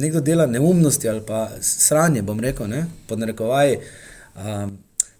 Nekdo 0.00 0.22
dela 0.24 0.46
neumnosti 0.48 1.04
ali 1.08 1.20
pa 1.20 1.50
sranje, 1.60 2.22
bom 2.24 2.38
rekel, 2.40 2.64
ne, 2.72 2.86
pod 3.04 3.18
narekovaji, 3.20 3.74
um, 4.32 4.70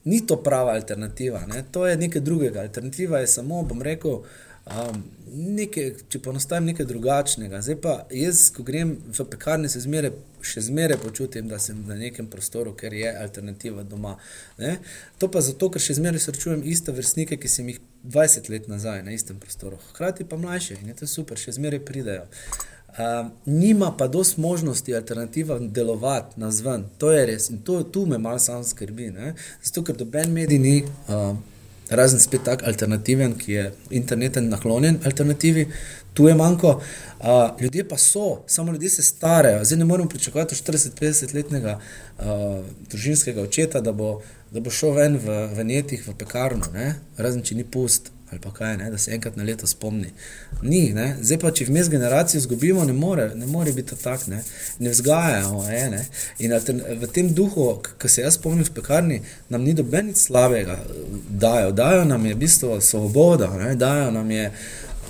ni 0.05 0.21
to 0.27 0.37
prava 0.43 0.73
alternativa, 0.73 1.43
ne, 1.47 1.65
to 1.73 1.87
je 1.87 1.97
nekaj 1.97 2.23
drugega. 2.25 2.61
Alternativa 2.61 3.19
je 3.21 3.27
samo, 3.27 3.63
bom 3.69 3.83
rekel, 3.83 4.21
uh, 4.21 4.51
Um, 4.71 4.99
nekaj, 5.57 5.87
če 6.13 6.19
ponostavim 6.23 6.69
nekaj 6.69 6.87
drugačnega. 6.87 7.63
Zdaj 7.65 7.77
pa 7.83 7.95
jaz, 8.15 8.43
ko 8.55 8.63
grem 8.67 8.93
v 9.09 9.25
pekarni, 9.33 9.71
se 9.73 9.81
zmere, 9.83 10.13
še 10.47 10.63
zmeraj 10.69 11.01
počutim, 11.01 11.49
da 11.51 11.59
sem 11.59 11.79
v 11.87 11.97
nekem 11.99 12.29
prostoru, 12.31 12.75
ker 12.79 12.95
je 12.95 13.09
alternativa 13.09 13.83
doma. 13.89 14.19
Ne? 14.61 14.77
To 15.19 15.31
pa 15.33 15.43
zato, 15.43 15.73
ker 15.73 15.83
še 15.83 15.97
zmeraj 15.99 16.23
srečujem 16.27 16.63
iste 16.69 16.95
vrstnike, 16.95 17.41
ki 17.41 17.51
sem 17.51 17.73
jih 17.73 17.81
20 18.05 18.53
let 18.53 18.69
nazaj 18.71 19.03
na 19.07 19.17
istem 19.17 19.41
prostoru. 19.43 19.81
Hkrati 19.91 20.29
pa 20.29 20.39
mlajše 20.39 20.79
in 20.79 20.93
je 20.93 21.01
to 21.03 21.11
super, 21.11 21.41
še 21.41 21.57
zmeraj 21.57 21.83
pridajo. 21.89 22.29
Um, 22.99 23.31
nima 23.47 23.93
pa 23.99 24.09
dosti 24.09 24.41
možnosti 24.41 24.95
alternativa 24.95 25.59
delovati 25.59 26.41
na 26.41 26.51
zven, 26.51 26.85
to 26.99 27.13
je 27.13 27.27
res 27.27 27.51
in 27.51 27.63
to, 27.63 27.83
tu 27.83 28.07
me 28.07 28.19
malo 28.19 28.39
sam 28.39 28.65
skrbi. 28.65 29.11
Ne? 29.11 29.35
Zato, 29.63 29.85
ker 29.85 29.97
doben 29.97 30.33
medij 30.33 30.59
ni. 30.59 30.83
Um, 31.09 31.39
razen 31.91 32.21
spet 32.21 32.45
tak 32.47 32.63
alternativen, 32.67 33.35
ki 33.39 33.53
je 33.53 33.65
interneten 33.91 34.49
naklonjen 34.49 35.01
alternativi, 35.05 35.67
tu 36.15 36.29
je 36.29 36.35
manjko. 36.35 36.81
Uh, 37.21 37.61
ljudje 37.61 37.89
pa 37.89 37.99
so, 37.99 38.43
samo 38.47 38.73
ljudje 38.73 38.91
se 38.91 39.03
starajo. 39.03 39.65
Zdaj 39.65 39.79
ne 39.79 39.85
moremo 39.85 40.09
pričakovati 40.09 40.55
40-50 40.55 41.35
letnega 41.35 41.79
uh, 42.19 42.25
družinskega 42.91 43.43
očeta, 43.43 43.81
da 43.81 43.93
bo, 43.93 44.21
da 44.51 44.61
bo 44.61 44.71
šel 44.71 44.95
ven 44.97 45.19
v, 45.19 45.43
v 45.55 45.65
netih, 45.65 46.09
v 46.09 46.15
pekarno, 46.15 46.71
ne? 46.75 46.95
razen 47.17 47.43
če 47.43 47.55
ni 47.55 47.65
pust 47.65 48.13
ali 48.31 48.41
pa 48.41 48.51
kaj, 48.51 48.77
ne? 48.77 48.91
da 48.91 48.99
se 48.99 49.11
enkrat 49.15 49.37
na 49.37 49.45
leto 49.45 49.67
spomni. 49.67 50.13
Ni, 50.63 50.93
ne? 50.95 51.17
zdaj 51.23 51.39
pa 51.39 51.51
če 51.51 51.67
vmes 51.67 51.89
generacijo 51.91 52.39
izgubimo, 52.39 52.85
ne 52.85 52.93
more, 52.93 53.31
ne 53.35 53.47
more 53.47 53.73
biti 53.73 53.97
tako, 54.03 54.31
ne, 54.31 54.43
ne 54.79 54.91
vzgajamo. 54.91 55.65
Je, 55.69 55.81
ne? 55.91 56.05
In 56.39 56.55
v 57.01 57.09
tem 57.15 57.33
duhu, 57.35 57.67
ki 57.99 58.09
se 58.09 58.23
jaz 58.23 58.39
spomnim 58.39 58.65
v 58.65 58.77
pekarni, 58.77 59.23
nam 59.49 59.67
ni 59.67 59.75
doben 59.75 60.13
nič 60.13 60.29
slabega, 60.29 60.79
dajo, 61.29 61.73
dajo 61.73 62.05
nam 62.05 62.27
je 62.27 62.37
v 62.37 62.41
bistvu 62.45 62.79
svoboda, 62.81 63.51
ne? 63.59 63.75
dajo 63.75 64.11
nam 64.15 64.31
je. 64.31 64.53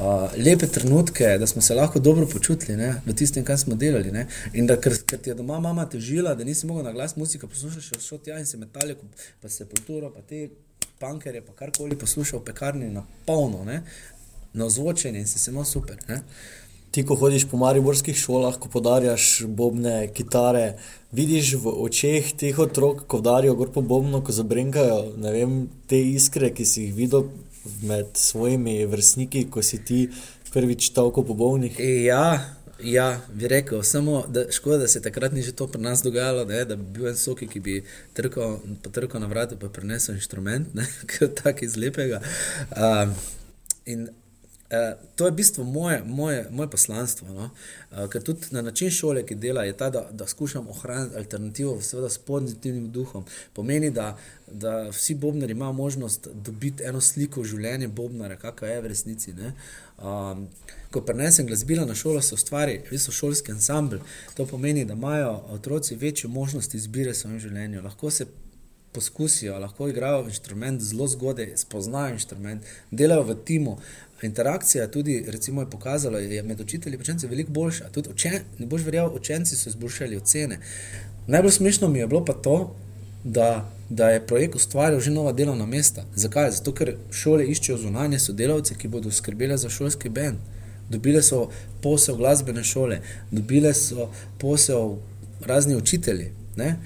Uh, 0.00 0.30
lepe 0.40 0.64
trenutke, 0.64 1.26
da 1.38 1.46
smo 1.46 1.60
se 1.62 1.74
lahko 1.76 2.00
dobro 2.00 2.24
počutili 2.26 2.76
ne, 2.76 2.94
v 3.04 3.12
tistem, 3.12 3.44
kar 3.44 3.58
smo 3.60 3.74
delali. 3.76 4.08
Ne. 4.08 4.22
In 4.56 4.64
da, 4.64 4.78
ker, 4.80 4.96
ker 5.04 5.20
ti 5.20 5.28
je 5.28 5.34
doma 5.36 5.58
mama 5.60 5.84
težila, 5.84 6.32
da 6.34 6.44
nisi 6.44 6.64
mogel 6.66 6.86
na 6.88 6.94
glas 6.96 7.18
muzika 7.20 7.46
poslušati, 7.46 8.00
šel 8.00 8.18
ti 8.24 8.32
ja 8.32 8.38
in 8.40 8.48
se 8.48 8.56
metali, 8.56 8.96
pa 9.42 9.52
se 9.52 9.68
kulturo, 9.68 10.08
pa 10.14 10.24
te 10.24 10.46
punkerje, 11.00 11.40
pa 11.40 11.52
karkoli 11.56 11.96
poslušal 11.98 12.40
v 12.40 12.50
pekarni 12.50 12.90
na 12.92 13.04
polno, 13.26 13.64
ne? 13.64 13.82
na 14.52 14.66
ozvočenje 14.66 15.20
in 15.20 15.26
si 15.26 15.38
se 15.38 15.50
imel 15.50 15.64
super. 15.64 15.96
Ne? 16.08 16.22
Ti, 16.90 17.04
ko 17.06 17.14
hodiš 17.14 17.46
po 17.50 17.56
mariborskih 17.56 18.16
šolah, 18.18 18.56
ko 18.58 18.68
podarjaš 18.68 19.44
bobne, 19.46 20.10
kitare, 20.14 20.74
vidiš 21.14 21.54
v 21.62 21.72
očeh 21.86 22.32
teh 22.36 22.58
otrok, 22.58 23.04
ko 23.06 23.20
darijo 23.22 23.54
gor 23.54 23.70
po 23.72 23.80
bobno, 23.80 24.24
ko 24.26 24.34
zabrenkajo 24.34 24.98
vem, 25.22 25.54
te 25.86 26.00
iskre, 26.02 26.50
ki 26.50 26.66
si 26.66 26.88
jih 26.88 26.96
videl 26.98 27.30
med 27.86 28.10
svojimi 28.18 28.82
vrstniki, 28.90 29.46
ko 29.54 29.62
si 29.62 29.78
ti 29.84 30.00
prvič 30.50 30.90
tako 30.90 31.22
po 31.22 31.38
bovnih. 31.38 31.78
Ja, 31.78 32.58
Ja, 32.82 33.20
bi 33.32 33.48
rekel, 33.48 33.82
samo 33.82 34.24
da 34.28 34.44
škoda, 34.52 34.78
da 34.78 34.88
se 34.88 35.02
takrat 35.02 35.32
ni 35.32 35.42
že 35.42 35.52
to 35.52 35.66
pri 35.66 35.82
nas 35.82 36.02
dogajalo, 36.02 36.44
ne, 36.44 36.64
da 36.64 36.76
bi 36.76 36.84
bil 36.98 37.08
en 37.08 37.16
soki, 37.16 37.48
ki 37.48 37.60
bi 37.60 37.82
trkal, 38.14 38.58
trkal 38.92 39.20
na 39.20 39.26
vratu 39.26 39.58
in 39.60 39.72
prenesel 39.72 40.14
inštrument, 40.14 40.68
tako 41.42 41.64
iz 41.64 41.76
lepega. 41.76 42.22
Uh, 42.70 43.12
in 43.86 44.08
uh, 44.70 44.98
to 45.16 45.26
je 45.26 45.30
v 45.30 45.34
bistvu 45.34 45.64
moje, 45.64 46.02
moje, 46.06 46.46
moje 46.50 46.70
poslanstvo. 46.70 47.28
No? 47.28 47.50
Uh, 47.90 48.08
ker 48.10 48.22
tudi 48.22 48.46
na 48.50 48.62
način 48.62 48.90
šole, 48.90 49.26
ki 49.26 49.34
dela, 49.34 49.64
je 49.64 49.76
ta, 49.76 49.90
da, 49.90 50.08
da 50.12 50.26
skušam 50.26 50.68
ohraniti 50.68 51.16
alternativo, 51.16 51.80
seveda 51.80 52.08
s 52.08 52.18
pozitivnim 52.18 52.90
duhom. 52.92 53.24
Pomeni, 53.52 53.90
da, 53.90 54.16
da 54.46 54.88
vsi 54.88 55.14
bobnari 55.14 55.52
imajo 55.52 55.72
možnost 55.72 56.28
dobiti 56.34 56.84
eno 56.84 57.00
sliko 57.00 57.44
življenja 57.44 57.88
bobnara, 57.88 58.36
kakor 58.36 58.68
je 58.68 58.80
v 58.80 58.92
resnici. 58.92 59.34
Um, 60.00 60.46
ko 60.90 61.00
prenesem 61.06 61.46
glasbila 61.46 61.84
na 61.86 61.94
šolo, 61.94 62.22
se 62.22 62.34
ustvari 62.34 62.80
visokošolski 62.90 63.52
ansambl. 63.52 63.96
To 64.36 64.46
pomeni, 64.46 64.84
da 64.84 64.94
imajo 64.94 65.42
otroci 65.50 65.96
večjo 65.96 66.30
možnost 66.30 66.74
izbire 66.74 67.10
v 67.10 67.16
svojem 67.16 67.40
življenju. 67.40 67.82
Lahko 67.82 68.10
se 68.10 68.26
poskusijo, 68.92 69.58
lahko 69.58 69.88
igrajo 69.88 70.24
inštrument 70.26 70.82
zelo 70.82 71.06
zgodaj, 71.08 71.52
spoznajo 71.56 72.14
inštrument, 72.14 72.62
delajo 72.90 73.22
v 73.22 73.36
timu. 73.44 73.76
Interakcija 74.22 74.90
tudi, 74.90 75.24
recimo, 75.28 75.62
je 75.62 75.70
pokazala, 75.70 76.18
da 76.20 76.24
je 76.24 76.42
med 76.42 76.60
učitelji 76.60 76.94
in 76.94 77.00
učenci 77.00 77.26
veliko 77.26 77.52
boljša. 77.52 77.88
Učen, 78.10 78.40
ne 78.58 78.66
boš 78.66 78.82
verjel, 78.82 79.10
učenci 79.14 79.56
so 79.56 79.68
izboljšali 79.68 80.16
ocene. 80.16 80.58
Najbolj 81.26 81.50
smešno 81.50 81.88
mi 81.88 81.98
je 81.98 82.06
bilo 82.06 82.24
pa 82.24 82.32
to, 82.32 82.76
da, 83.24 83.70
da 83.88 84.08
je 84.10 84.26
projekt 84.26 84.54
ustvarjal 84.54 85.00
že 85.00 85.10
nova 85.10 85.32
delovna 85.32 85.66
mesta. 85.66 86.04
Zakaj? 86.14 86.50
Zato, 86.50 86.72
ker 86.74 86.94
šole 87.10 87.46
iščejo 87.46 87.78
zunanje 87.78 88.18
sodelavce, 88.18 88.74
ki 88.74 88.88
bodo 88.88 89.10
skrbeli 89.10 89.58
za 89.58 89.70
šolski 89.70 90.08
bend. 90.08 90.38
Dobile 90.90 91.22
so 91.22 91.50
posel 91.82 92.16
glasbene 92.16 92.64
šole, 92.64 93.00
dobile 93.30 93.74
so 93.74 94.10
posel 94.38 94.96
razni 95.46 95.76
učitelji. 95.76 96.32
Ne? 96.56 96.76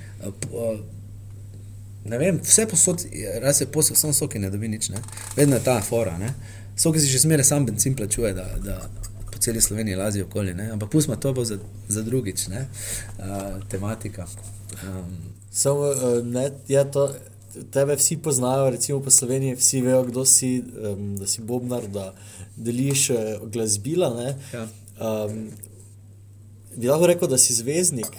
Ne 2.05 2.19
vem, 2.19 2.41
vse 2.45 2.67
posod, 2.67 3.07
je 3.13 3.67
posel, 3.73 3.97
samo 3.97 4.13
so, 4.13 4.29
ki 4.29 4.39
ne 4.39 4.51
dobi 4.51 4.69
nič, 4.69 4.89
ne? 4.89 5.01
vedno 5.37 5.57
je 5.57 5.65
ta 5.65 5.81
fora. 5.81 6.19
Ne? 6.19 6.35
So, 6.77 6.93
ki 6.93 7.01
si 7.01 7.07
že 7.07 7.19
zmeraj 7.19 7.45
sam 7.45 7.67
benzin 7.67 7.95
plačuje, 7.97 8.35
da, 8.35 8.47
da 8.65 8.81
po 9.33 9.39
celi 9.39 9.61
Sloveniji 9.61 9.97
lazijo 9.97 10.27
okoli. 10.27 10.55
Ne? 10.55 10.71
Ampak 10.71 10.91
pustimo 10.91 11.17
to 11.17 11.33
bo 11.33 11.45
za, 11.45 11.59
za 11.89 12.03
drugič, 12.03 12.49
ne? 12.49 12.67
Uh, 13.19 13.63
tematika. 13.69 14.27
Um, 14.83 15.17
Samo, 15.53 15.81
uh, 15.81 16.27
ne, 16.27 16.51
ja, 16.69 16.85
to, 16.85 17.15
tebe 17.71 17.97
vsi 17.97 18.17
poznajo, 18.17 18.71
recimo 18.71 19.01
po 19.01 19.11
Sloveniji, 19.11 19.55
vsi 19.55 19.81
vejo, 19.81 20.03
kdo 20.05 20.25
si, 20.25 20.65
um, 20.91 21.17
da 21.17 21.27
si 21.27 21.43
Bobnar, 21.43 21.87
da 21.89 22.15
deliš 22.57 23.11
uh, 23.11 23.19
glasbila. 23.47 24.35
Ja. 24.53 24.67
Um, 25.01 25.51
bi 26.77 26.89
lahko 26.89 27.07
rekel, 27.07 27.29
da 27.29 27.39
si 27.39 27.55
zvezdnik, 27.55 28.11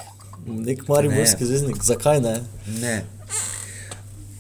nek 0.46 0.88
mariborski 0.88 1.44
ne. 1.44 1.48
zvezdnik. 1.48 1.84
Zakaj 1.84 2.22
ne? 2.22 2.40
Ne. 2.82 3.06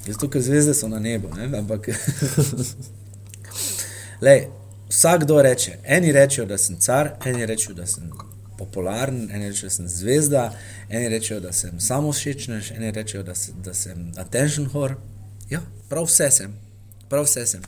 Zato, 0.07 0.29
ker 0.29 0.41
zvezde 0.41 0.73
so 0.73 0.87
na 0.87 0.99
nebu. 0.99 1.27
Ne? 1.35 1.51
Ampak, 1.57 1.89
lej, 4.21 4.47
vsakdo 4.89 5.41
reče, 5.41 5.77
eni 5.83 6.11
rečejo, 6.11 6.45
da 6.45 6.57
sem 6.57 6.79
car, 6.79 7.15
eni 7.25 7.45
rečejo, 7.45 7.75
da 7.75 7.87
sem 7.87 8.11
popularen, 8.57 9.29
eni 9.31 9.49
rečejo, 9.49 9.69
da 9.69 9.75
sem 9.75 9.87
zvezda, 9.87 10.43
eni 10.89 11.09
rečejo, 11.09 11.39
da 11.39 11.53
sem 11.53 11.79
samo 11.79 12.11
všečnež, 12.11 12.71
eni 12.71 12.91
rečejo, 12.91 13.23
da, 13.23 13.35
se, 13.35 13.51
da 13.63 13.73
sem 13.73 14.11
attention 14.17 14.69
whore. 14.73 14.95
Ja, 15.49 15.61
prav 15.89 16.07
vse 16.09 16.31
sem. 16.31 16.55
Prav 17.09 17.27
vse 17.27 17.45
sem. 17.45 17.61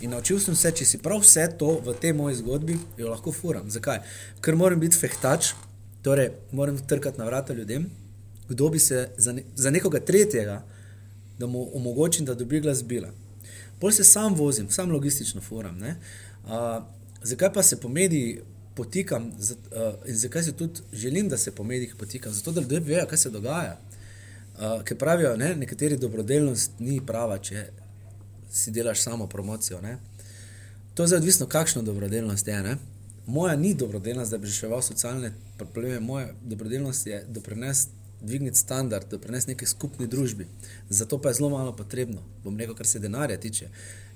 In 0.00 0.10
naučil 0.10 0.40
sem 0.40 0.56
se, 0.56 0.72
če 0.72 0.84
si 0.84 0.98
prav 0.98 1.22
vse 1.22 1.46
to 1.58 1.78
v 1.84 1.94
tej 2.00 2.12
moji 2.12 2.36
zgodbi, 2.42 2.76
jo 2.98 3.08
lahko 3.08 3.32
furam. 3.32 3.70
Zakaj? 3.70 4.02
Ker 4.44 4.56
moram 4.56 4.80
biti 4.80 4.98
fehtač, 4.98 5.54
torej 6.02 6.32
moram 6.52 6.76
trkati 6.78 7.20
na 7.20 7.30
vrata 7.30 7.54
ljudem, 7.54 7.88
kdo 8.48 8.68
bi 8.68 8.78
se 8.78 9.08
za, 9.16 9.32
ne, 9.32 9.46
za 9.54 9.70
nekoga 9.70 10.00
tretjega 10.00 10.62
da 11.42 11.46
mu 11.46 11.70
omogočim, 11.74 12.26
da 12.26 12.34
dobi 12.34 12.60
glasbila. 12.60 13.08
Bolj 13.82 13.92
se 13.92 14.04
sam 14.04 14.34
vozim, 14.34 14.70
sam 14.70 14.90
logistično 14.90 15.40
furam. 15.40 15.78
Uh, 15.82 16.50
zakaj 17.22 17.52
pa 17.52 17.62
se 17.62 17.80
po 17.80 17.88
medijih 17.88 18.40
potikam 18.74 19.32
z, 19.38 19.52
uh, 19.52 20.08
in 20.08 20.16
zakaj 20.16 20.42
se 20.42 20.52
tudi 20.52 20.80
želim, 20.92 21.28
da 21.28 21.38
se 21.38 21.50
po 21.50 21.64
medijih 21.64 21.96
potikam? 21.98 22.32
Zato, 22.32 22.52
da 22.52 22.60
ljudje 22.60 22.80
vejo, 22.80 23.06
kaj 23.06 23.18
se 23.18 23.30
dogaja. 23.30 23.80
Uh, 24.54 24.84
ker 24.84 24.98
pravijo, 24.98 25.36
ne, 25.36 25.54
nekateri 25.56 25.96
dobrodelnost 25.96 26.78
ni 26.78 27.00
prava, 27.06 27.38
če 27.38 27.66
si 28.52 28.70
delaš 28.70 29.02
samo 29.02 29.26
promocijo. 29.26 29.80
Ne. 29.80 29.98
To 30.94 31.02
je 31.02 31.06
zdaj 31.06 31.18
odvisno, 31.18 31.46
kakšno 31.46 31.82
dobrodelnost 31.82 32.48
je. 32.48 32.62
Ne. 32.62 32.76
Moja 33.26 33.56
ni 33.56 33.74
dobrodelnost, 33.74 34.30
da 34.30 34.38
bi 34.38 34.46
reševal 34.46 34.82
socialne 34.82 35.32
probleme, 35.58 36.00
moja 36.00 36.28
dobrodelnost 36.42 37.06
je 37.06 37.24
doprinesti 37.28 38.01
dvigniti 38.22 38.58
standard, 38.58 39.10
da 39.10 39.18
prenesi 39.18 39.50
nekaj 39.50 39.68
skupni 39.68 40.06
družbi. 40.06 40.46
Zato 40.88 41.18
pa 41.18 41.28
je 41.28 41.34
zelo 41.40 41.50
malo 41.50 41.76
potrebno, 41.76 42.22
bom 42.44 42.58
rekel, 42.58 42.74
kar 42.74 42.86
se 42.86 42.98
denarja 42.98 43.40
tiče. 43.40 43.68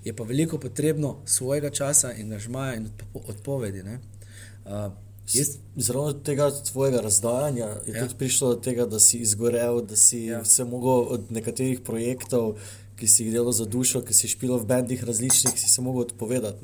Je 0.04 0.14
pa 0.16 0.24
veliko 0.24 0.58
potrebno 0.58 1.16
svojega 1.26 1.70
časa 1.70 2.12
in 2.12 2.26
angažmaja 2.26 2.74
in 2.74 2.88
odpovedi. 3.14 3.82
Uh, 3.82 4.92
jaz... 5.32 5.56
Zelo 5.76 6.12
tega 6.12 6.50
tvojega 6.70 7.00
razdajanja 7.00 7.66
je 7.86 7.94
ja. 7.94 8.02
tudi 8.06 8.18
prišlo 8.18 8.54
do 8.54 8.60
tega, 8.60 8.86
da 8.86 9.00
si 9.00 9.18
izgorel, 9.18 9.82
da 9.82 9.96
si 9.96 10.24
ja. 10.30 10.44
se 10.44 10.64
mogel 10.64 11.12
od 11.14 11.32
nekaterih 11.32 11.80
projektov. 11.80 12.56
Ki 12.96 13.04
si 13.04 13.26
jih 13.26 13.34
delal 13.34 13.52
za 13.52 13.66
dušo, 13.68 14.00
ki 14.00 14.14
si 14.16 14.28
špil 14.32 14.54
v 14.56 14.64
bendih 14.64 15.02
različnih, 15.04 15.52
si 15.60 15.68
se 15.68 15.82
lahko 15.84 16.06
odpovedal. 16.06 16.54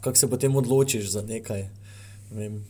Kako 0.00 0.16
se 0.16 0.30
potem 0.32 0.56
odločiš 0.56 1.10
za 1.12 1.22
nekaj? 1.22 1.66
Vem, 2.30 2.62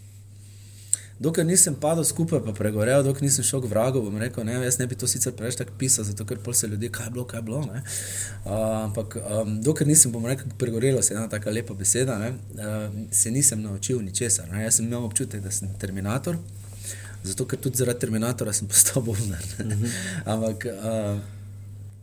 dokler 1.18 1.46
nisem 1.46 1.74
padel 1.80 2.04
skupaj, 2.04 2.40
pa 2.44 2.52
pregorel, 2.52 3.02
dokler 3.06 3.28
nisem 3.28 3.44
šel 3.46 3.62
k 3.62 3.70
vragu, 3.70 4.02
bom 4.02 4.16
rekel, 4.18 4.44
ne, 4.46 4.56
jaz 4.64 4.78
ne 4.80 4.86
bi 4.90 4.98
to 4.98 5.08
sicer 5.10 5.34
preveč 5.36 5.58
tako 5.60 5.76
pisal, 5.78 6.04
zato 6.04 6.26
ker 6.26 6.38
se 6.52 6.66
ljudje, 6.66 6.90
kaj 6.92 7.06
je 7.06 7.10
bilo, 7.10 7.24
kaj 7.24 7.38
je 7.38 7.42
bilo. 7.42 7.60
Uh, 7.60 8.56
ampak 8.84 9.16
um, 9.16 9.60
dokler 9.62 9.88
nisem, 9.88 10.12
bom 10.12 10.26
rekel, 10.26 10.46
pregorelo 10.58 11.02
se 11.02 11.14
ena 11.14 11.28
taka 11.28 11.50
lepa 11.50 11.74
beseda, 11.74 12.18
ne, 12.18 12.30
uh, 12.30 12.90
se 13.10 13.30
nisem 13.30 13.62
naučil 13.62 14.02
ničesar. 14.02 14.48
Ne. 14.52 14.64
Jaz 14.64 14.80
sem 14.80 14.86
imel 14.86 15.04
občutek, 15.04 15.42
da 15.42 15.50
sem 15.50 15.70
terminator, 15.78 16.38
zato 17.22 17.46
ker 17.46 17.58
tudi 17.58 17.78
zaradi 17.78 18.00
terminatora 18.00 18.52
sem 18.52 18.68
postal 18.68 19.02
bovnar. 19.02 19.44
Mhm. 19.58 19.86
Ampak. 20.24 20.66
Uh, 20.74 21.34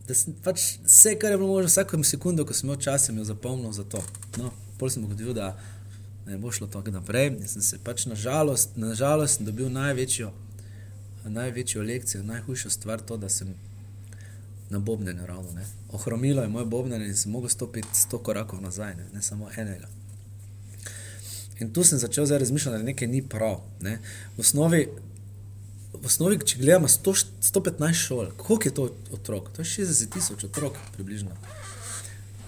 Da 0.07 0.15
sem 0.17 0.33
pač 0.43 0.63
vse, 0.83 1.13
kar 1.15 1.31
je 1.31 1.37
bilo 1.37 1.53
možno, 1.53 1.69
vsako 1.69 2.01
sekundo, 2.03 2.43
ko 2.43 2.55
sem 2.57 2.67
imel 2.67 2.79
čas, 2.83 3.05
sem 3.07 3.15
jo 3.15 3.23
zapomnil 3.23 3.71
za 3.71 3.85
to. 3.87 4.01
No, 4.41 4.49
pol 4.79 4.89
sem 4.91 5.05
ugotovil, 5.05 5.31
da 5.37 5.53
ne 6.25 6.37
bo 6.37 6.51
šlo 6.51 6.67
tako 6.67 6.91
naprej. 6.91 7.31
Jaz 7.41 7.53
sem 7.53 7.61
se 7.61 7.79
pač 7.83 8.05
nažalost, 8.05 8.77
nažalost 8.77 9.41
dobil 9.41 9.69
največjo, 9.69 10.31
največjo 11.25 11.83
lekcijo, 11.83 12.23
najhujšo 12.23 12.69
stvar, 12.69 13.01
to, 13.01 13.17
da 13.17 13.29
sem 13.29 13.55
na 14.69 14.79
bobnenju 14.79 15.25
ravno. 15.25 15.51
Ne. 15.51 15.65
Ohromilo 15.91 16.41
je 16.41 16.49
moje 16.49 16.65
bobnenje 16.65 17.07
in 17.07 17.17
sem 17.17 17.31
mogel 17.31 17.49
stopiti 17.49 17.87
sto 17.93 18.17
korakov 18.17 18.61
nazaj, 18.61 18.95
ne, 18.95 19.09
ne 19.13 19.21
samo 19.21 19.49
enega. 19.57 19.87
In 21.59 21.73
tu 21.73 21.83
sem 21.83 21.99
začel 21.99 22.25
zdaj 22.25 22.39
razmišljati, 22.39 22.77
da 22.77 22.83
nekaj 22.83 23.07
ni 23.07 23.21
prav. 23.21 23.61
Ne. 23.81 23.99
V, 24.37 24.41
osnovi, 24.41 24.87
v 25.93 26.05
osnovi, 26.05 26.39
če 26.45 26.57
gledamo 26.57 26.87
100, 26.87 27.13
115 27.41 27.93
šol, 27.93 28.31
koliko 28.37 28.67
je 28.67 28.73
to 28.73 28.87
otrok? 29.13 29.51
To 29.55 29.61
je 29.61 29.65
60 29.65 30.13
tisoč 30.13 30.47
otrok, 30.47 30.79
približno. 30.95 31.35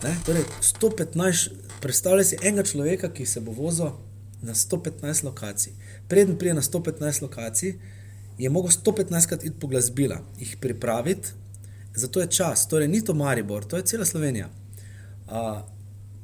Ne? 0.04 0.16
Torej, 0.26 0.48
115, 0.62 1.52
predstavljaj 1.84 2.26
si 2.26 2.40
enega 2.42 2.64
človeka, 2.64 3.12
ki 3.12 3.26
se 3.28 3.42
bo 3.44 3.52
vozil 3.52 3.92
na 4.42 4.56
115 4.56 5.24
lokacij. 5.24 5.74
Preden 6.08 6.38
pride 6.40 6.54
na 6.54 6.62
115 6.62 7.22
lokacij, 7.22 7.76
je 8.38 8.50
mogel 8.50 8.72
115 8.72 9.28
krat 9.28 9.44
iti 9.44 9.60
po 9.60 9.68
glasbila, 9.68 10.22
jih 10.40 10.58
pripraviti, 10.62 11.30
zato 11.96 12.22
je 12.22 12.28
čas, 12.28 12.68
torej 12.68 12.88
ni 12.88 13.04
to 13.06 13.14
Maribor, 13.14 13.66
to 13.66 13.78
je 13.78 13.86
cela 13.86 14.06
Slovenija. 14.06 14.50
Uh, 15.28 15.62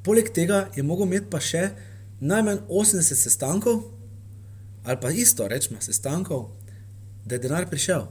poleg 0.03 0.31
tega 0.33 0.69
je 0.75 0.83
mogel 0.83 1.05
imeti 1.05 1.29
pa 1.29 1.39
še 1.39 1.69
najmanj 2.19 2.63
80 2.67 3.15
sestankov, 3.15 3.83
ali 4.83 4.97
pa 5.01 5.11
isto, 5.11 5.47
rečemo, 5.47 5.81
sestankov, 5.81 6.49
da 7.25 7.35
je 7.35 7.43
denar 7.45 7.69
prišel. 7.69 8.07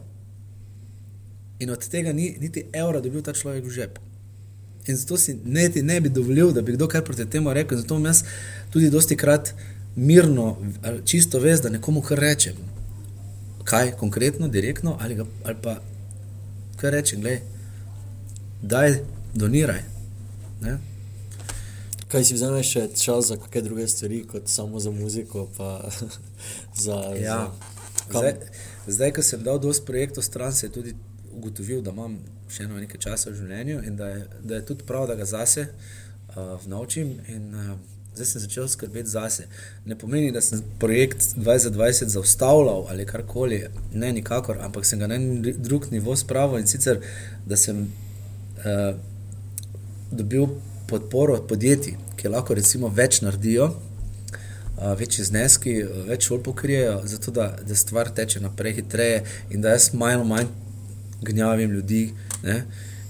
In 1.58 1.70
od 1.70 1.88
tega 1.90 2.12
ni 2.12 2.37
niti 2.40 2.68
evra 2.72 3.00
dobil 3.00 3.22
ta 3.22 3.34
človek 3.34 3.64
v 3.64 3.74
žep. 3.74 3.98
In 4.88 4.96
zato 4.96 5.16
si 5.16 5.37
ne, 5.44 5.68
ne 5.83 6.01
bi 6.01 6.09
dovolil, 6.09 6.53
da 6.53 6.62
bi 6.62 6.72
kdo 6.72 6.88
kaj 6.88 7.05
proti 7.05 7.27
temu 7.31 7.53
rekel. 7.53 7.79
Zato 7.79 7.94
imam 7.94 8.09
jaz 8.09 8.22
tudi 8.72 8.90
dosti 8.90 9.16
krat 9.16 9.53
mirno, 9.96 10.57
čisto 11.05 11.38
vez, 11.38 11.61
da 11.61 11.68
nekomu 11.68 12.01
kar 12.03 12.18
rečem. 12.18 12.57
Kaj 13.64 13.92
konkretno, 14.01 14.48
direktno 14.48 14.96
ali, 15.01 15.14
ga, 15.14 15.27
ali 15.44 15.57
pa 15.62 15.77
kaj 16.77 16.90
rečem, 16.90 17.20
gledaj, 17.20 17.42
daj, 18.62 18.98
doniraj. 19.35 19.83
Ne? 20.61 20.79
Kaj 22.09 22.24
si 22.24 22.35
vzameš 22.35 22.72
še 22.72 22.87
čas 22.96 23.29
za 23.29 23.37
kakšne 23.37 23.62
druge 23.66 23.88
stvari, 23.88 24.22
kot 24.24 24.48
samo 24.48 24.81
za 24.81 24.90
muziko? 24.90 25.48
za, 26.85 27.03
ja. 27.20 27.42
za... 27.44 27.68
Zdaj, 28.09 28.35
zdaj, 28.87 29.12
ko 29.12 29.22
sem 29.22 29.42
dal 29.44 29.61
dosti 29.61 29.85
projektov 29.87 30.24
stran, 30.24 30.53
se 30.53 30.66
je 30.66 30.72
tudi 30.72 30.94
ugotovil, 31.33 31.83
da 31.85 31.92
imam 31.92 32.16
še 32.48 32.64
eno 32.64 32.80
nekaj 32.80 33.00
časa 33.00 33.30
v 33.30 33.38
življenju 33.42 33.82
in 33.87 33.96
da 33.96 34.08
je, 34.08 34.24
da 34.40 34.58
je 34.58 34.66
tudi 34.72 34.87
prav, 34.88 35.06
da 35.11 35.16
ga 35.18 35.24
zase 35.28 35.68
uh, 35.68 36.66
naučim. 36.66 37.16
In, 37.28 37.54
uh, 37.54 37.76
zdaj 38.18 38.26
sem 38.26 38.40
začel 38.40 38.68
skrbeti 38.68 39.08
zase. 39.08 39.46
Ne 39.87 39.98
pomeni, 39.98 40.32
da 40.32 40.40
sem 40.40 40.62
projekt 40.78 41.22
2020 41.37 42.14
zaustavljal 42.14 42.87
ali 42.90 43.06
karkoli, 43.06 43.64
ne 43.92 44.12
nikakor, 44.12 44.58
ampak 44.61 44.87
sem 44.87 44.98
ga 44.98 45.06
na 45.06 45.14
en 45.14 45.42
drug 45.42 45.90
nivo 45.92 46.16
spravil 46.16 46.58
in 46.58 46.66
sicer, 46.66 47.00
da 47.46 47.56
sem 47.56 47.84
uh, 47.87 48.94
dobil 50.11 50.48
podporo 50.88 51.37
podjetij, 51.48 51.98
ki 52.16 52.32
lahko 52.32 52.56
recimo 52.58 52.88
več 52.88 53.20
naredijo. 53.22 53.70
Uh, 54.78 54.94
večji 54.98 55.24
zneski, 55.26 55.74
več 56.06 56.28
šol 56.28 56.42
pokrijejo, 56.42 57.00
zato 57.11 57.34
da, 57.34 57.50
da 57.66 57.74
stvar 57.74 58.11
teče 58.14 58.40
naprej 58.40 58.76
hitreje, 58.80 59.24
in 59.50 59.62
da 59.62 59.74
jaz 59.74 59.92
malo 59.92 60.24
manj 60.24 60.50
gnjavim 61.22 61.70
ljudi, 61.70 62.12
ne? 62.42 62.62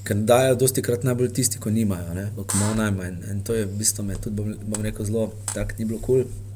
ker 0.09 0.17
dajo 0.17 0.55
dosti 0.57 0.83
krat 0.83 1.03
najbolj 1.05 1.33
tisti, 1.37 1.59
ko 1.61 1.71
nimajo, 1.71 2.15
ko 2.37 2.57
imajo 2.57 2.75
najmanj. 2.75 3.17
In 3.31 3.43
to 3.45 3.55
je 3.55 3.67
v 3.67 3.75
bistvu 3.77 4.05
me 4.09 4.17
tudi, 4.17 4.37
bom, 4.37 4.55
bom 4.65 4.85
rekel, 4.85 5.05
zelo 5.05 5.27
tako 5.53 5.77
ni 5.79 5.85
bilo 5.85 5.99
kul. 6.01 6.23
Cool. 6.23 6.47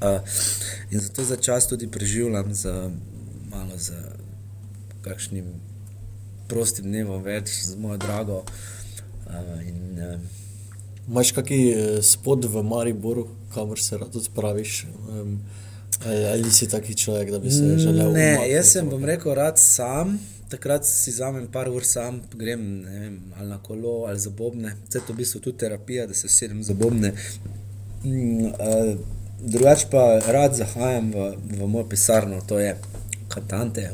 Uh, 0.00 0.20
in 0.90 1.00
zato 1.00 1.24
za 1.24 1.36
čas 1.36 1.68
tudi 1.68 1.88
preživljam 1.88 2.54
z 2.54 2.72
malo 3.50 3.78
z 3.78 3.92
kakšnim 5.04 5.44
prostim 6.48 6.84
dnevom 6.88 7.22
več 7.24 7.52
z 7.64 7.76
mojo 7.76 7.96
drago. 8.00 8.42
Uh, 9.26 9.60
in, 9.64 9.80
uh, 9.96 10.20
Máš 11.10 11.32
kakšen 11.34 11.64
uh, 11.72 11.98
spod 12.04 12.44
v 12.44 12.62
Mariboru, 12.62 13.26
kamor 13.54 13.80
se 13.80 13.98
rad 13.98 14.16
odpraviš? 14.16 14.84
Um, 15.08 15.40
ali, 16.04 16.26
ali 16.26 16.52
si 16.52 16.68
taki 16.68 16.94
človek, 16.94 17.30
da 17.30 17.38
bi 17.38 17.50
se 17.50 17.78
želel? 17.78 18.12
Ne, 18.12 18.44
jaz 18.50 18.76
sem, 18.76 18.88
bom 18.88 19.04
rekel, 19.04 19.34
rad 19.34 19.58
sam. 19.58 20.18
Takrat 20.50 20.86
si 20.86 21.12
vzamem 21.14 21.46
par 21.46 21.68
ur 21.70 21.84
sam, 21.86 22.20
grem 22.34 22.82
vem, 22.82 23.18
ali 23.38 23.48
na 23.48 23.58
kolo 23.62 24.06
ali 24.10 24.18
za 24.18 24.30
bobne. 24.30 24.74
Vse 24.88 25.00
to 25.06 25.14
v 25.14 25.22
bistvu 25.22 25.40
tudi 25.40 25.58
terapija, 25.62 26.06
da 26.06 26.14
se 26.14 26.28
sedem 26.28 26.62
za 26.62 26.74
bobne. 26.74 27.12
Mm, 28.04 28.50
uh, 28.50 28.98
drugač 29.40 29.86
pa 29.90 30.18
rad 30.26 30.56
zahajam 30.58 31.12
v, 31.12 31.28
v 31.58 31.68
mojo 31.68 31.86
pisarno, 31.88 32.40
to 32.42 32.58
je 32.58 32.74
Kantante. 33.28 33.92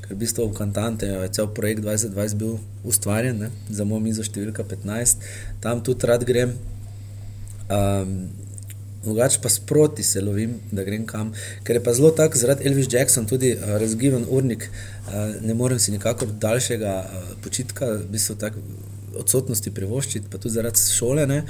Ker 0.00 0.16
v 0.16 0.20
bistvu 0.24 0.48
v 0.48 0.56
Kantante 0.56 1.06
je 1.06 1.28
cel 1.36 1.52
projekt 1.52 1.84
2020 1.84 2.40
bil 2.40 2.56
ustvarjen 2.84 3.44
ne, 3.44 3.50
za 3.68 3.84
mojo 3.84 4.00
mizo 4.04 4.24
številka 4.24 4.64
15, 4.64 5.20
tam 5.60 5.84
tudi 5.84 6.08
rad 6.08 6.24
grem. 6.24 6.56
Um, 7.68 8.32
Drugače 9.04 9.38
pa 9.42 9.48
sproti 9.48 10.02
se 10.02 10.20
lovim, 10.20 10.56
da 10.72 10.84
grem 10.84 11.06
kam, 11.06 11.32
ker 11.64 11.76
je 11.76 11.84
pa 11.84 11.92
zelo 11.94 12.10
tako, 12.10 12.38
zaradi 12.38 12.68
Elvis 12.68 12.88
Jackson, 12.92 13.26
tudi 13.26 13.52
uh, 13.52 13.76
razgiven 13.80 14.24
urnik, 14.30 14.70
uh, 14.70 15.12
ne 15.44 15.54
morem 15.54 15.78
si 15.78 15.92
nikakor 15.92 16.28
daljšega 16.40 16.96
uh, 17.04 17.30
počitka, 17.44 17.90
v 18.00 18.10
bistvu 18.16 18.36
tako 18.40 18.64
odsotnosti 19.18 19.70
privoščiti, 19.70 20.26
pa 20.30 20.38
tudi 20.38 20.54
zaradi 20.56 20.80
šole, 20.90 21.26
ne? 21.30 21.44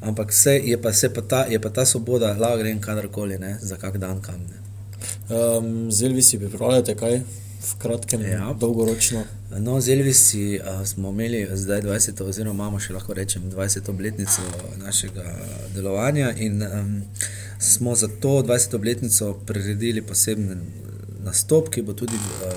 ampak 0.00 0.32
vse 0.32 0.56
je 0.64 0.78
pa, 0.80 0.92
pa, 1.14 1.22
ta, 1.22 1.44
je 1.50 1.60
pa 1.60 1.70
ta 1.70 1.84
svoboda, 1.86 2.32
lahko 2.38 2.62
grem 2.62 2.80
kadarkoli, 2.80 3.38
ne? 3.38 3.56
za 3.60 3.76
kak 3.76 3.98
dan 3.98 4.22
kam. 4.24 4.40
Um, 5.30 5.90
z 5.90 6.08
Elvisi 6.08 6.38
pripravljate 6.38 6.96
kaj? 6.96 7.20
V 7.60 7.74
kratkem, 7.78 8.22
ja. 8.24 8.54
dolgoročno. 8.60 9.24
No, 9.58 9.80
z 9.80 9.92
Elvisi 9.92 10.60
uh, 10.60 10.86
smo 10.86 11.10
imeli 11.10 11.48
zdaj 11.52 11.82
20, 11.82 12.22
oziroma 12.24 12.54
imamo 12.54 12.80
še 12.80 12.94
lahko 12.96 13.14
rečem 13.14 13.50
20 13.52 13.90
obletnico 13.90 14.42
našega 14.80 15.26
delovanja, 15.74 16.32
in 16.36 16.62
um, 16.62 16.92
smo 17.58 17.94
za 17.94 18.08
to 18.08 18.40
20 18.42 18.76
obletnico 18.76 19.34
priredili 19.46 20.02
poseben 20.02 20.62
nastop, 21.24 21.68
ki 21.68 21.84
bo 21.84 21.92
tudi 21.92 22.16
uh, 22.16 22.56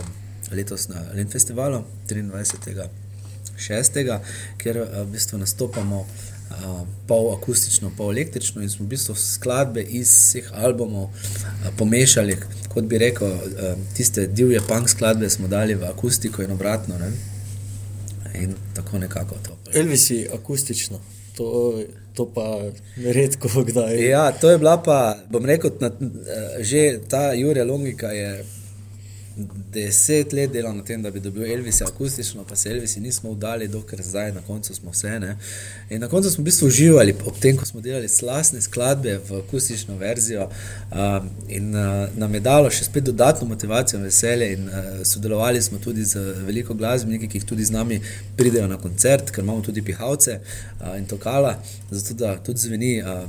letos 0.56 0.88
na 0.88 1.04
Len 1.14 1.28
festivalu 1.30 1.84
23 2.08 2.88
šestega, 3.58 4.22
kjer 4.58 4.78
eh, 4.78 5.02
v 5.04 5.08
bistvu 5.14 5.38
nastopamo 5.38 6.06
uh, 6.50 6.82
pol 7.08 7.34
akustično, 7.34 7.92
pol 7.98 8.12
električno 8.12 8.62
in 8.62 8.70
smo 8.70 8.86
v 8.86 8.94
bistvu 8.96 9.16
skladbe 9.16 9.82
iz 9.82 10.10
vseh 10.10 10.52
albumov 10.54 11.04
uh, 11.04 11.68
pomešali, 11.78 12.38
kot 12.74 12.84
bi 12.90 12.98
rekel, 12.98 13.28
uh, 13.28 13.74
tiste 13.98 14.28
divje 14.28 14.62
punk 14.68 14.90
skladbe 14.90 15.30
smo 15.30 15.48
dali 15.48 15.76
v 15.76 15.90
akustiko 15.90 16.44
in 16.44 16.52
obratno. 16.52 16.98
Ne? 17.00 17.12
In 18.42 18.56
tako 18.74 19.00
nekako 19.00 19.36
to. 19.44 19.58
Elvis 19.74 20.10
je 20.10 20.30
akustično. 20.34 21.00
To, 21.38 21.80
to 22.14 22.28
pa 22.34 22.62
redko 22.98 23.64
kdaj. 23.64 24.10
Ja, 24.10 24.32
to 24.32 24.52
je 24.52 24.58
bila 24.58 24.78
pa, 24.84 25.18
bom 25.30 25.46
rekel, 25.46 25.72
na, 25.80 25.90
že 26.60 27.00
ta 27.10 27.34
Jurija 27.34 27.66
Longika 27.66 28.08
je 28.08 28.46
deset 29.74 30.34
let 30.34 30.52
delal 30.54 30.76
na 30.76 30.84
tem, 30.84 31.02
da 31.02 31.12
bi 31.12 31.20
dobil 31.20 31.46
Elvis 31.52 31.82
akustično, 31.82 32.44
pa 32.50 32.56
se 32.56 32.70
Elvisi 32.70 33.00
nismo 33.00 33.32
vdali, 33.32 33.68
dokler 33.68 34.02
zdaj 34.02 34.32
na 34.32 34.42
koncu 34.42 34.76
smo 34.76 34.92
vse. 34.92 35.20
Ne? 35.20 35.38
In 35.90 36.02
na 36.02 36.08
koncu 36.08 36.30
smo 36.30 36.42
v 36.42 36.46
bistvu 36.46 36.68
uživali, 36.68 37.16
ob 37.26 37.40
tem, 37.40 37.58
ko 37.58 37.66
smo 37.66 37.82
delali 37.82 38.10
slasne 38.10 38.62
skladbe 38.62 39.20
v 39.30 39.40
akustično 39.40 39.98
verzijo 39.98 40.50
um, 40.50 41.30
in 41.48 41.76
uh, 41.76 42.08
nam 42.18 42.34
je 42.34 42.40
dalo 42.40 42.70
še 42.70 42.86
spet 42.86 43.04
dodatno 43.10 43.48
motivacijo 43.48 44.00
in 44.00 44.06
veselje 44.06 44.52
in 44.54 44.70
uh, 44.70 45.02
sodelovali 45.04 45.62
smo 45.62 45.80
tudi 45.80 46.06
z 46.06 46.22
veliko 46.46 46.74
glasbeniki, 46.74 47.28
ki 47.28 47.42
jih 47.42 47.50
tudi 47.50 47.66
z 47.66 47.74
nami 47.74 48.02
pridejo 48.38 48.68
na 48.68 48.78
koncert, 48.78 49.32
ker 49.32 49.44
imamo 49.44 49.66
tudi 49.66 49.82
pihalce 49.82 50.40
uh, 50.40 50.94
in 50.98 51.10
tokala, 51.10 51.58
zato 51.92 52.14
da 52.14 52.38
tudi 52.38 52.60
zveni 52.60 52.96
uh, 53.02 53.26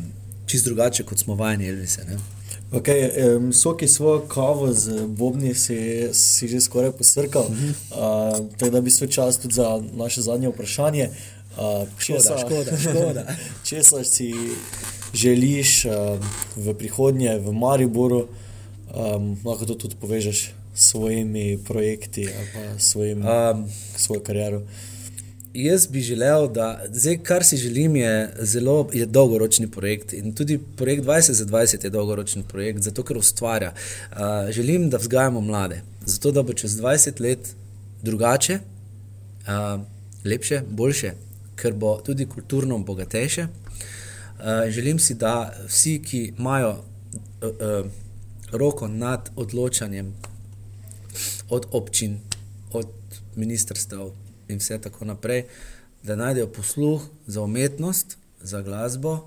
čist 0.46 0.68
drugače, 0.68 1.04
kot 1.08 1.18
smo 1.18 1.34
vajeni 1.34 1.68
Elvise. 1.68 2.04
Ne? 2.08 2.20
Okay, 2.72 3.10
um, 3.36 3.52
Soki 3.52 3.88
svojo 3.88 4.20
kavo 4.20 4.72
z 4.72 5.06
Bobni 5.06 5.54
si, 5.54 6.08
si 6.12 6.48
že 6.48 6.60
skoraj 6.60 6.92
posrkal, 6.92 7.42
uh 7.42 7.50
-huh. 7.50 7.70
uh, 8.40 8.50
tako 8.56 8.70
da 8.70 8.80
bi 8.80 8.90
se 8.90 9.06
čas 9.06 9.38
tudi 9.38 9.54
za 9.54 9.82
naše 9.92 10.20
zadnje 10.20 10.48
vprašanje. 10.48 11.08
Uh, 11.56 11.88
česa, 11.98 12.38
škoda, 12.38 12.78
škoda. 12.78 13.26
česa 13.68 14.04
si 14.04 14.34
želiš 15.12 15.84
uh, 15.84 15.92
v 16.56 16.74
prihodnje 16.74 17.38
v 17.38 17.52
Mariboru, 17.52 18.26
um, 18.94 19.38
lahko 19.44 19.66
to 19.66 19.74
tudi 19.74 19.96
povežeš 20.00 20.50
s 20.74 20.90
svojimi 20.90 21.58
projekti 21.64 22.28
ali 22.38 22.46
pa 22.54 22.78
svojim, 22.78 23.18
um, 23.18 23.68
svojo 23.96 24.20
kariero. 24.20 24.62
Jaz 25.54 25.86
bi 25.86 26.00
želel, 26.00 26.48
da 26.48 26.84
zdaj, 26.90 27.18
kar 27.22 27.44
si 27.44 27.56
želim, 27.56 27.96
je 27.96 28.34
zelo 28.40 28.88
je 28.92 29.06
dolgoročni 29.06 29.70
projekt. 29.70 30.12
In 30.12 30.32
tudi 30.34 30.58
projekt 30.76 31.04
20 31.04 31.32
za 31.32 31.44
20 31.44 31.84
je 31.84 31.90
dolgoročni 31.90 32.42
projekt, 32.48 32.82
zato 32.82 33.02
ker 33.02 33.16
ustvarja. 33.16 33.72
Uh, 33.72 34.18
želim, 34.50 34.90
da 34.90 34.96
vzgajamo 34.96 35.40
mlade, 35.40 35.82
zato 36.06 36.32
da 36.32 36.42
bo 36.42 36.52
čez 36.52 36.72
20 36.80 37.20
let 37.20 37.54
drugače, 38.02 38.58
uh, 38.58 39.80
lepše, 40.24 40.62
boljše, 40.70 41.12
ker 41.54 41.72
bo 41.72 42.00
tudi 42.06 42.26
kulturno 42.26 42.78
bogatejše. 42.78 43.46
Uh, 43.46 44.68
želim 44.68 44.98
si, 44.98 45.14
da 45.14 45.54
vsi, 45.68 46.02
ki 46.02 46.32
imajo 46.38 46.70
uh, 46.70 47.48
uh, 47.48 47.86
roko 48.52 48.88
nad 48.88 49.30
odločanjem 49.36 50.14
od 51.48 51.66
občin, 51.70 52.18
od 52.72 52.88
ministrstv 53.36 54.23
in 54.54 54.62
vse 54.62 54.78
tako 54.80 55.04
naprej, 55.10 55.44
da 56.02 56.16
najdejo 56.16 56.48
posluh 56.52 57.02
za 57.26 57.42
umetnost, 57.42 58.16
za 58.40 58.62
glasbo, 58.62 59.18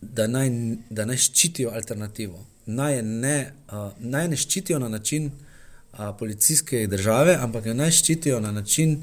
da 0.00 0.26
naj, 0.26 0.50
da 0.90 1.04
naj 1.04 1.18
ščitijo 1.28 1.72
alternativo. 1.74 2.44
Naj 2.66 3.02
ne, 3.02 3.52
uh, 3.72 3.90
naj 3.98 4.28
ne 4.28 4.36
ščitijo 4.36 4.78
na 4.78 4.88
način 4.88 5.30
uh, 5.30 6.10
policijske 6.18 6.86
države, 6.86 7.34
ampak 7.40 7.66
naj 7.74 7.90
ščitijo 8.00 8.40
na 8.40 8.52
način, 8.52 9.00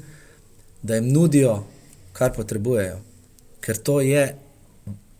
da 0.82 0.96
jim 0.96 1.10
nudijo, 1.12 1.58
kar 2.16 2.32
potrebujejo. 2.32 3.00
Ker 3.60 3.76
to 3.76 4.00
je 4.00 4.36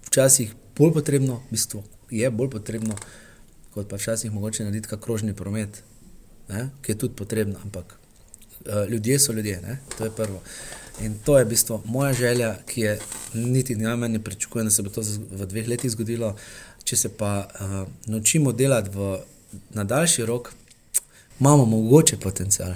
včasih 0.07 0.55
bolj 0.79 0.92
potrebno, 0.96 1.42
v 1.49 1.59
bistvu 1.59 1.83
je 2.11 2.31
bolj 2.31 2.51
potrebno, 2.51 2.96
kot 3.75 3.88
pa 3.90 3.99
včasih 4.01 4.33
mogoče 4.33 4.64
narediti 4.64 4.88
kakrožni 4.88 5.35
promet, 5.37 5.83
ne, 6.49 6.68
ki 6.83 6.92
je 6.92 6.99
tudi 6.99 7.16
potrebno, 7.18 7.59
ampak 7.64 7.99
ljudje 8.90 9.18
so 9.18 9.33
ljudje, 9.33 9.61
ne? 9.61 9.79
to 9.98 10.05
je 10.05 10.11
prvo. 10.11 10.40
In 11.00 11.18
to 11.24 11.38
je 11.38 11.44
v 11.44 11.48
bistvu 11.48 11.81
moja 11.85 12.12
želja, 12.12 12.57
ki 12.66 12.81
je 12.81 12.98
niti 13.35 13.76
najmanj 13.76 14.12
ne 14.12 14.22
pričakujem, 14.24 14.66
da 14.66 14.70
se 14.70 14.83
bo 14.83 14.90
to 14.90 15.02
v 15.31 15.46
dveh 15.46 15.68
letih 15.68 15.90
zgodilo. 15.90 16.37
Če 16.85 16.96
se 16.96 17.09
pa 17.09 17.48
uh, 17.48 17.88
naučimo 18.07 18.52
delati 18.52 18.90
v, 18.94 19.18
na 19.74 19.85
daljši 19.85 20.26
rok, 20.26 20.52
imamo 21.40 21.64
mogoče 21.64 22.16
potencial. 22.16 22.72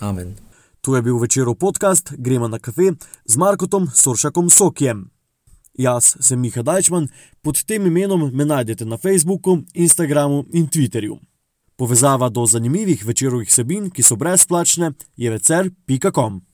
Amen. 0.00 0.34
Tu 0.80 0.94
je 0.94 1.02
bil 1.02 1.18
večerov 1.18 1.54
podcast, 1.54 2.12
gremo 2.18 2.48
na 2.48 2.58
kafe 2.58 2.92
z 3.24 3.36
Markotom 3.36 3.88
Soršakom 3.94 4.50
Sokjem. 4.50 5.10
Jaz 5.74 6.16
sem 6.20 6.40
Miha 6.40 6.62
Dajčman, 6.62 7.08
pod 7.42 7.64
tem 7.64 7.86
imenom 7.86 8.30
me 8.32 8.44
najdete 8.44 8.84
na 8.84 8.96
Facebooku, 8.96 9.58
Instagramu 9.74 10.44
in 10.52 10.68
Twitterju. 10.68 11.18
Povezava 11.76 12.28
do 12.28 12.46
zanimivih 12.46 13.04
večerovih 13.04 13.52
sebin, 13.52 13.90
ki 13.90 14.02
so 14.02 14.16
brezplačne, 14.16 14.94
je 15.16 15.30
vecer.com. 15.30 16.45